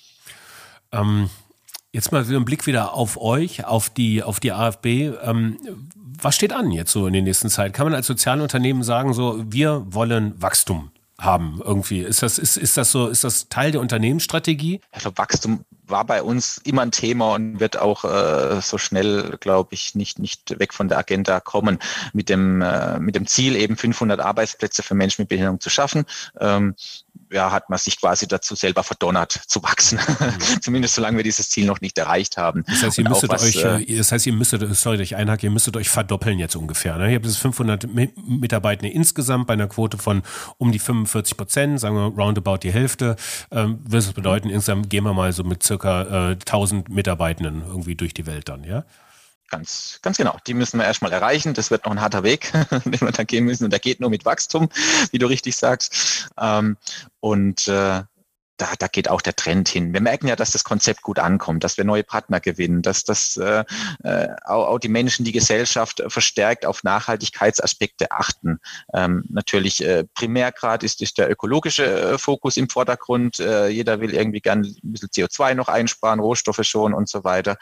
Ähm 0.92 1.30
Jetzt 1.96 2.12
mal 2.12 2.28
wieder 2.28 2.38
ein 2.38 2.44
Blick 2.44 2.66
wieder 2.66 2.92
auf 2.92 3.18
euch, 3.18 3.64
auf 3.64 3.88
die, 3.88 4.22
auf 4.22 4.38
die 4.38 4.52
AfB. 4.52 5.12
Ähm, 5.22 5.56
was 6.20 6.34
steht 6.34 6.52
an 6.52 6.70
jetzt 6.70 6.92
so 6.92 7.06
in 7.06 7.14
der 7.14 7.22
nächsten 7.22 7.48
Zeit? 7.48 7.72
Kann 7.72 7.86
man 7.86 7.94
als 7.94 8.06
Sozialunternehmen 8.06 8.82
sagen, 8.82 9.14
so, 9.14 9.42
wir 9.46 9.82
wollen 9.88 10.34
Wachstum 10.36 10.90
haben 11.18 11.62
irgendwie? 11.64 12.00
Ist 12.00 12.22
das, 12.22 12.36
ist, 12.36 12.58
ist 12.58 12.76
das 12.76 12.92
so, 12.92 13.08
ist 13.08 13.24
das 13.24 13.48
Teil 13.48 13.72
der 13.72 13.80
Unternehmensstrategie? 13.80 14.82
Glaube, 14.92 15.16
Wachstum 15.16 15.64
war 15.86 16.04
bei 16.04 16.22
uns 16.22 16.58
immer 16.64 16.82
ein 16.82 16.90
Thema 16.90 17.34
und 17.34 17.60
wird 17.60 17.78
auch 17.78 18.04
äh, 18.04 18.60
so 18.60 18.76
schnell, 18.76 19.38
glaube 19.40 19.70
ich, 19.72 19.94
nicht, 19.94 20.18
nicht 20.18 20.58
weg 20.58 20.74
von 20.74 20.88
der 20.88 20.98
Agenda 20.98 21.40
kommen, 21.40 21.78
mit 22.12 22.28
dem, 22.28 22.60
äh, 22.60 22.98
mit 22.98 23.14
dem 23.14 23.26
Ziel, 23.26 23.56
eben 23.56 23.78
500 23.78 24.20
Arbeitsplätze 24.20 24.82
für 24.82 24.94
Menschen 24.94 25.22
mit 25.22 25.30
Behinderung 25.30 25.60
zu 25.60 25.70
schaffen. 25.70 26.04
Ähm, 26.40 26.74
ja, 27.30 27.50
hat 27.50 27.70
man 27.70 27.78
sich 27.78 28.00
quasi 28.00 28.26
dazu 28.26 28.54
selber 28.54 28.82
verdonnert 28.82 29.32
zu 29.46 29.62
wachsen. 29.62 29.98
Mhm. 29.98 30.60
Zumindest 30.62 30.94
solange 30.94 31.16
wir 31.16 31.24
dieses 31.24 31.48
Ziel 31.48 31.66
noch 31.66 31.80
nicht 31.80 31.98
erreicht 31.98 32.36
haben. 32.36 32.64
Das 32.66 32.82
heißt, 32.82 32.98
ihr 32.98 33.08
müsstet 33.08 33.30
was, 33.30 33.42
euch, 33.42 33.56
äh, 33.56 33.96
das 33.96 34.12
heißt, 34.12 34.26
ihr 34.26 34.32
müsstet, 34.32 34.76
sorry, 34.76 35.00
ich 35.02 35.16
einhake, 35.16 35.46
ihr 35.46 35.50
müsstet 35.50 35.76
euch 35.76 35.88
verdoppeln 35.88 36.38
jetzt 36.38 36.56
ungefähr. 36.56 36.96
Ne? 36.98 37.10
Ihr 37.10 37.16
habt 37.16 37.26
jetzt 37.26 37.38
500 37.38 37.88
Mitarbeitende 38.26 38.92
insgesamt 38.92 39.46
bei 39.46 39.54
einer 39.54 39.68
Quote 39.68 39.98
von 39.98 40.22
um 40.58 40.72
die 40.72 40.78
45 40.78 41.36
Prozent, 41.36 41.80
sagen 41.80 41.96
wir 41.96 42.06
roundabout 42.06 42.58
die 42.58 42.72
Hälfte. 42.72 43.16
Ähm, 43.50 43.80
würde 43.82 44.06
das 44.06 44.12
bedeuten, 44.12 44.48
insgesamt 44.48 44.90
gehen 44.90 45.04
wir 45.04 45.12
mal 45.12 45.32
so 45.32 45.44
mit 45.44 45.62
circa 45.62 46.30
äh, 46.30 46.32
1000 46.32 46.88
Mitarbeitenden 46.88 47.62
irgendwie 47.66 47.94
durch 47.94 48.14
die 48.14 48.26
Welt 48.26 48.48
dann, 48.48 48.64
ja? 48.64 48.84
Ganz, 49.48 50.00
ganz 50.02 50.16
genau. 50.16 50.36
Die 50.46 50.54
müssen 50.54 50.78
wir 50.78 50.84
erstmal 50.84 51.12
erreichen. 51.12 51.54
Das 51.54 51.70
wird 51.70 51.84
noch 51.84 51.92
ein 51.92 52.00
harter 52.00 52.24
Weg, 52.24 52.52
den 52.84 53.00
wir 53.00 53.12
da 53.12 53.24
gehen 53.24 53.44
müssen. 53.44 53.64
Und 53.64 53.70
der 53.70 53.78
geht 53.78 54.00
nur 54.00 54.10
mit 54.10 54.24
Wachstum, 54.24 54.68
wie 55.12 55.18
du 55.18 55.26
richtig 55.26 55.56
sagst. 55.56 56.28
Ähm, 56.38 56.76
und 57.20 57.68
äh, 57.68 58.02
da, 58.56 58.72
da 58.78 58.86
geht 58.86 59.08
auch 59.08 59.20
der 59.20 59.36
Trend 59.36 59.68
hin. 59.68 59.92
Wir 59.92 60.00
merken 60.00 60.28
ja, 60.28 60.36
dass 60.36 60.52
das 60.52 60.64
Konzept 60.64 61.02
gut 61.02 61.18
ankommt, 61.18 61.64
dass 61.64 61.76
wir 61.76 61.84
neue 61.84 62.04
Partner 62.04 62.40
gewinnen, 62.40 62.82
dass 62.82 63.04
das 63.04 63.36
äh, 63.36 63.64
äh, 64.02 64.28
auch, 64.44 64.68
auch 64.68 64.78
die 64.78 64.88
Menschen, 64.88 65.24
die 65.24 65.32
Gesellschaft 65.32 66.02
verstärkt 66.08 66.64
auf 66.64 66.82
Nachhaltigkeitsaspekte 66.82 68.10
achten. 68.10 68.58
Ähm, 68.94 69.24
natürlich 69.28 69.84
äh, 69.84 70.04
primärgrad 70.14 70.82
ist, 70.82 71.02
ist 71.02 71.18
der 71.18 71.30
ökologische 71.30 71.84
äh, 71.84 72.18
Fokus 72.18 72.56
im 72.56 72.68
Vordergrund. 72.68 73.38
Äh, 73.40 73.68
jeder 73.68 74.00
will 74.00 74.14
irgendwie 74.14 74.40
gern 74.40 74.60
ein 74.60 74.92
bisschen 74.92 75.08
CO2 75.08 75.54
noch 75.54 75.68
einsparen, 75.68 76.20
Rohstoffe 76.20 76.62
schon 76.62 76.94
und 76.94 77.08
so 77.08 77.24
weiter. 77.24 77.56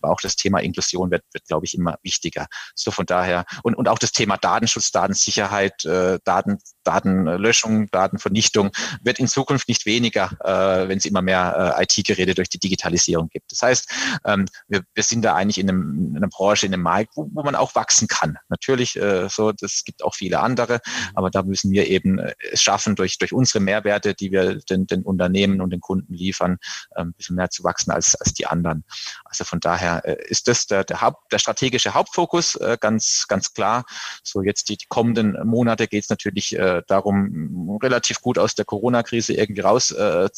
Aber 0.00 0.12
auch 0.12 0.20
das 0.20 0.36
Thema 0.36 0.60
Inklusion 0.60 1.10
wird, 1.10 1.24
wird 1.32 1.46
glaube 1.46 1.66
ich, 1.66 1.74
immer 1.74 1.98
wichtiger. 2.02 2.46
So 2.74 2.90
von 2.90 3.06
daher 3.06 3.44
und, 3.62 3.74
und 3.74 3.88
auch 3.88 3.98
das 3.98 4.12
Thema 4.12 4.36
Datenschutz, 4.38 4.90
Datensicherheit, 4.92 5.84
äh, 5.84 6.18
Daten, 6.24 6.58
Datenlöschung, 6.88 7.90
Datenvernichtung 7.90 8.70
wird 9.02 9.18
in 9.18 9.28
Zukunft 9.28 9.68
nicht 9.68 9.86
weniger 9.86 10.30
äh, 10.44 10.88
wenn 10.88 10.98
es 10.98 11.04
immer 11.04 11.22
mehr 11.22 11.76
äh, 11.78 11.84
IT-Geräte 11.84 12.34
durch 12.34 12.48
die 12.48 12.58
Digitalisierung 12.58 13.28
gibt. 13.28 13.52
Das 13.52 13.62
heißt, 13.62 13.90
ähm, 14.24 14.46
wir, 14.68 14.82
wir 14.94 15.02
sind 15.02 15.22
da 15.24 15.34
eigentlich 15.34 15.58
in, 15.58 15.68
einem, 15.68 16.10
in 16.10 16.16
einer 16.16 16.28
Branche, 16.28 16.66
in 16.66 16.74
einem 16.74 16.82
Markt, 16.82 17.16
wo, 17.16 17.28
wo 17.32 17.42
man 17.42 17.54
auch 17.54 17.74
wachsen 17.74 18.08
kann. 18.08 18.38
Natürlich, 18.48 18.96
äh, 18.96 19.28
so, 19.28 19.52
das 19.52 19.84
gibt 19.84 20.02
auch 20.04 20.14
viele 20.14 20.40
andere, 20.40 20.80
aber 21.14 21.30
da 21.30 21.42
müssen 21.42 21.70
wir 21.70 21.86
eben 21.88 22.18
äh, 22.18 22.34
es 22.52 22.62
schaffen, 22.62 22.96
durch, 22.96 23.18
durch 23.18 23.32
unsere 23.32 23.60
Mehrwerte, 23.60 24.14
die 24.14 24.32
wir 24.32 24.56
den, 24.58 24.86
den 24.86 25.02
Unternehmen 25.02 25.60
und 25.60 25.70
den 25.70 25.80
Kunden 25.80 26.14
liefern, 26.14 26.58
äh, 26.94 27.00
ein 27.00 27.12
bisschen 27.12 27.36
mehr 27.36 27.50
zu 27.50 27.64
wachsen 27.64 27.90
als, 27.90 28.14
als 28.16 28.34
die 28.34 28.46
anderen. 28.46 28.84
Also 29.24 29.44
von 29.44 29.60
daher 29.60 30.04
äh, 30.04 30.16
ist 30.28 30.48
das 30.48 30.66
der, 30.66 30.84
der, 30.84 31.00
Haupt, 31.00 31.32
der 31.32 31.38
strategische 31.38 31.94
Hauptfokus, 31.94 32.56
äh, 32.56 32.76
ganz, 32.80 33.26
ganz 33.28 33.52
klar. 33.52 33.84
So 34.22 34.42
jetzt 34.42 34.68
die, 34.68 34.76
die 34.76 34.86
kommenden 34.88 35.36
Monate 35.46 35.86
geht 35.88 36.04
es 36.04 36.10
natürlich 36.10 36.56
äh, 36.56 36.77
darum, 36.86 37.78
relativ 37.82 38.20
gut 38.20 38.38
aus 38.38 38.54
der 38.54 38.64
Corona-Krise 38.64 39.34
irgendwie 39.34 39.62
raus 39.62 39.90
äh, 39.90 40.28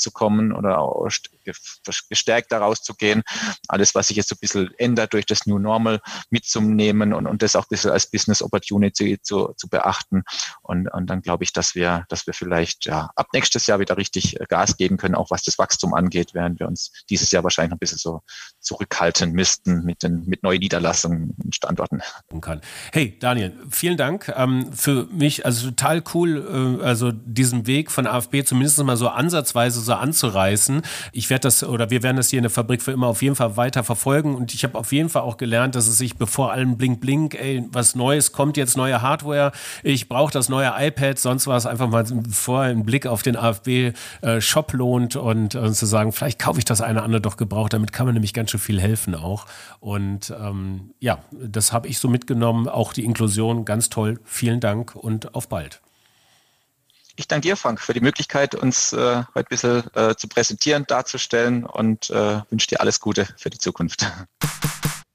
oder 0.57 1.09
gestärkt 2.09 2.53
daraus 2.53 2.83
zu 2.83 2.94
gehen. 2.94 3.22
Alles, 3.68 3.94
was 3.94 4.09
sich 4.09 4.16
jetzt 4.16 4.29
so 4.29 4.35
ein 4.35 4.40
bisschen 4.40 4.70
ändert 4.79 5.12
durch 5.12 5.26
das 5.26 5.46
New 5.46 5.59
Normal 5.59 6.00
mitzunehmen 6.31 7.12
und, 7.12 7.26
und 7.26 7.42
das 7.42 7.57
auch 7.57 7.64
ein 7.64 7.70
bisschen 7.70 7.90
als 7.90 8.11
Business 8.11 8.42
Opportunity 8.42 9.18
zu, 9.22 9.53
zu 9.57 9.68
beachten. 9.68 10.22
Und, 10.62 10.88
und 10.88 11.07
dann 11.09 11.22
glaube 11.22 11.44
ich, 11.44 11.53
dass 11.53 11.74
wir, 11.74 12.05
dass 12.09 12.26
wir 12.26 12.35
vielleicht 12.35 12.87
ja, 12.87 13.11
ab 13.16 13.29
nächstes 13.33 13.66
Jahr 13.66 13.81
wieder 13.81 13.96
richtig 13.96 14.37
Gas 14.48 14.76
geben 14.76 14.96
können, 14.96 15.14
auch 15.14 15.31
was 15.31 15.42
das 15.42 15.59
Wachstum 15.59 15.94
angeht, 15.94 16.35
während 16.35 16.61
wir 16.61 16.68
uns 16.68 16.92
dieses 17.09 17.31
Jahr 17.31 17.44
wahrscheinlich 17.44 17.72
ein 17.72 17.79
bisschen 17.79 17.98
so 17.98 18.22
zurückhalten 18.61 19.33
müssten 19.33 19.85
mit 19.85 20.03
den 20.03 20.24
mit 20.26 20.42
neuen 20.42 20.61
Niederlassungen 20.61 21.35
und 21.42 21.55
Standorten. 21.55 22.03
Hey 22.92 23.18
Daniel, 23.18 23.57
vielen 23.70 23.96
Dank. 23.96 24.33
Ähm, 24.35 24.72
für 24.72 25.07
mich 25.07 25.44
also 25.46 25.68
total 25.70 26.03
cool, 26.14 26.29
äh, 26.38 26.82
also 26.82 27.12
diesen 27.12 27.66
Weg 27.66 27.90
von 27.90 28.06
AFB 28.06 28.44
zumindest 28.44 28.82
mal 28.82 28.96
so 28.96 29.08
ansatzweise 29.08 29.80
so 29.80 29.94
anzureißen. 29.94 30.82
Ich 31.12 31.30
werde 31.30 31.42
das 31.42 31.62
oder 31.64 31.90
wir 31.90 32.02
werden 32.02 32.16
das 32.16 32.30
hier 32.30 32.38
in 32.38 32.44
der 32.44 32.50
Fabrik 32.50 32.82
für 32.82 32.92
immer 32.92 33.08
auf 33.08 33.22
jeden 33.22 33.36
Fall 33.36 33.56
weiter 33.56 33.84
verfolgen 33.84 34.34
und 34.34 34.54
ich 34.54 34.64
habe 34.64 34.78
auf 34.78 34.92
jeden 34.92 35.08
Fall 35.08 35.22
auch 35.22 35.36
gelernt, 35.36 35.74
dass 35.74 35.86
es 35.86 35.98
sich 35.98 36.16
bevor 36.16 36.52
allem 36.52 36.76
blink 36.76 37.00
blink, 37.00 37.34
ey, 37.34 37.64
was 37.72 37.94
Neues 37.94 38.32
kommt 38.32 38.56
jetzt 38.56 38.76
neue 38.76 39.02
Hardware, 39.02 39.52
ich 39.82 40.08
brauche 40.08 40.32
das 40.32 40.48
neue 40.48 40.72
iPad, 40.76 41.18
sonst 41.18 41.46
war 41.46 41.56
es 41.56 41.66
einfach 41.66 41.88
mal 41.88 42.04
vorher 42.30 42.70
ein 42.70 42.84
Blick 42.84 43.06
auf 43.06 43.22
den 43.22 43.36
AFB 43.36 43.92
äh, 44.22 44.40
lohnt 44.72 45.16
und, 45.16 45.54
und 45.54 45.74
zu 45.74 45.86
sagen, 45.86 46.12
vielleicht 46.12 46.38
kaufe 46.38 46.58
ich 46.58 46.64
das 46.64 46.80
eine 46.80 46.98
oder 46.98 47.04
andere 47.04 47.20
doch 47.20 47.36
gebraucht, 47.36 47.72
damit 47.72 47.92
kann 47.92 48.06
man 48.06 48.14
nämlich 48.14 48.34
ganz 48.34 48.50
schön 48.50 48.60
viel 48.60 48.80
helfen 48.80 49.14
auch 49.14 49.46
und 49.80 50.32
ähm, 50.38 50.90
ja, 51.00 51.18
das 51.32 51.72
habe 51.72 51.88
ich 51.88 51.98
so 51.98 52.08
mitgenommen, 52.08 52.68
auch 52.68 52.92
die 52.92 53.04
Inklusion 53.04 53.64
ganz 53.64 53.88
toll. 53.88 54.20
Vielen 54.24 54.60
Dank 54.60 54.94
und 54.94 55.34
auf 55.34 55.48
bald. 55.48 55.80
Ich 57.20 57.28
danke 57.28 57.48
dir, 57.48 57.56
Frank, 57.59 57.83
für 57.83 57.92
die 57.92 58.00
Möglichkeit, 58.00 58.54
uns 58.54 58.94
äh, 58.94 58.96
heute 58.96 59.28
ein 59.35 59.44
bisschen 59.50 59.94
äh, 59.94 60.16
zu 60.16 60.26
präsentieren, 60.26 60.87
darzustellen 60.87 61.66
und 61.66 62.09
äh, 62.09 62.40
wünsche 62.48 62.68
dir 62.68 62.80
alles 62.80 62.98
Gute 62.98 63.28
für 63.37 63.50
die 63.50 63.59
Zukunft. 63.59 64.06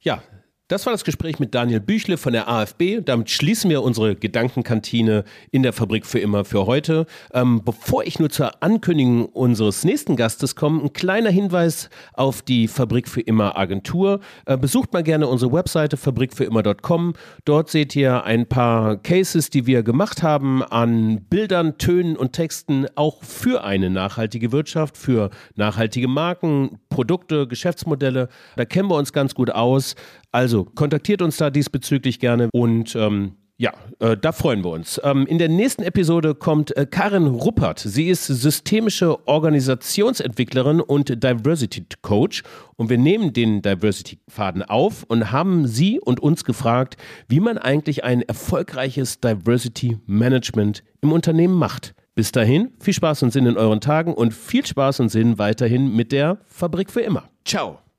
Ja, 0.02 0.22
das 0.68 0.88
war 0.88 0.94
das 0.94 1.04
Gespräch 1.04 1.40
mit 1.40 1.54
Daniel 1.54 1.80
Büchle 1.80 2.18
von 2.18 2.34
der 2.34 2.50
AfB. 2.50 3.02
Damit 3.02 3.30
schließen 3.30 3.70
wir 3.70 3.84
unsere 3.84 4.16
Gedankenkantine 4.16 5.24
in 5.52 5.62
der 5.62 5.74
Fabrik 5.74 6.08
für 6.08 6.18
immer 6.18 6.44
für 6.44 6.66
heute. 6.66 7.06
Ähm, 7.34 7.62
bevor 7.64 8.04
ich 8.04 8.18
nur 8.18 8.32
zur 8.32 8.64
Ankündigung 8.64 9.28
unseres 9.28 9.84
nächsten 9.84 10.16
Gastes 10.16 10.56
komme, 10.56 10.82
ein 10.82 10.94
kleiner 10.94 11.30
Hinweis 11.30 11.92
auf 12.14 12.42
die 12.42 12.68
Fabrik 12.68 13.08
für 13.08 13.22
immer 13.22 13.58
Agentur. 13.58 14.22
Äh, 14.48 14.58
besucht 14.58 14.92
mal 14.92 15.04
gerne 15.04 15.28
unsere 15.28 15.54
Webseite 15.54 15.98
fabrikfürimmer.com. 15.98 17.14
Dort 17.46 17.70
seht 17.70 17.96
ihr 17.96 18.24
ein 18.24 18.48
paar 18.48 18.98
Cases, 18.98 19.52
die 19.52 19.68
wir 19.68 19.84
gemacht 19.84 20.24
haben 20.24 20.64
an 20.64 21.22
Bildern, 21.30 21.78
Tönen 21.78 22.18
und 22.18 22.34
Texten, 22.34 22.88
auch 22.96 23.24
für 23.24 23.64
eine 23.64 23.92
nachhaltige 23.92 24.52
Wirtschaft, 24.52 24.98
für 24.98 25.30
nachhaltige 25.54 26.08
Marken, 26.08 26.80
Produkte, 26.90 27.48
Geschäftsmodelle. 27.48 28.30
Da 28.56 28.66
kennen 28.66 28.90
wir 28.90 28.96
uns 28.96 29.14
ganz 29.14 29.36
gut 29.36 29.52
aus. 29.52 29.96
Also 30.36 30.66
kontaktiert 30.66 31.22
uns 31.22 31.38
da 31.38 31.50
diesbezüglich 31.50 32.20
gerne 32.20 32.50
und 32.52 32.94
ähm, 32.98 33.38
Ja, 33.58 33.72
äh, 34.00 34.18
da 34.18 34.34
freuen 34.34 34.66
wir 34.66 34.72
uns. 34.72 35.00
Ähm, 35.02 35.26
in 35.28 35.38
der 35.38 35.48
nächsten 35.48 35.82
Episode 35.82 36.36
kommt 36.36 36.76
äh, 36.76 36.86
Karin 36.86 37.26
Ruppert. 37.28 37.80
Sie 37.80 38.10
ist 38.10 38.26
systemische 38.26 39.26
Organisationsentwicklerin 39.30 40.82
und 40.82 41.24
Diversity 41.24 41.86
Coach. 42.02 42.44
Und 42.76 42.90
wir 42.90 42.98
nehmen 42.98 43.32
den 43.32 43.62
Diversity-Faden 43.62 44.62
auf 44.62 45.04
und 45.08 45.32
haben 45.32 45.68
sie 45.68 46.02
und 46.02 46.20
uns 46.20 46.44
gefragt, 46.44 46.98
wie 47.30 47.40
man 47.40 47.58
eigentlich 47.58 48.04
ein 48.04 48.22
erfolgreiches 48.22 49.22
Diversity 49.22 50.00
Management 50.06 50.84
im 51.02 51.14
Unternehmen 51.14 51.56
macht. 51.56 51.96
Bis 52.14 52.34
dahin, 52.34 52.74
viel 52.82 52.94
Spaß 52.94 53.24
und 53.24 53.32
Sinn 53.32 53.46
in 53.46 53.56
euren 53.56 53.80
Tagen 53.80 54.14
und 54.14 54.34
viel 54.34 54.66
Spaß 54.66 55.00
und 55.00 55.08
Sinn 55.08 55.38
weiterhin 55.38 55.96
mit 55.96 56.12
der 56.12 56.40
Fabrik 56.46 56.92
für 56.92 57.02
immer. 57.02 57.24
Ciao. 57.46 57.85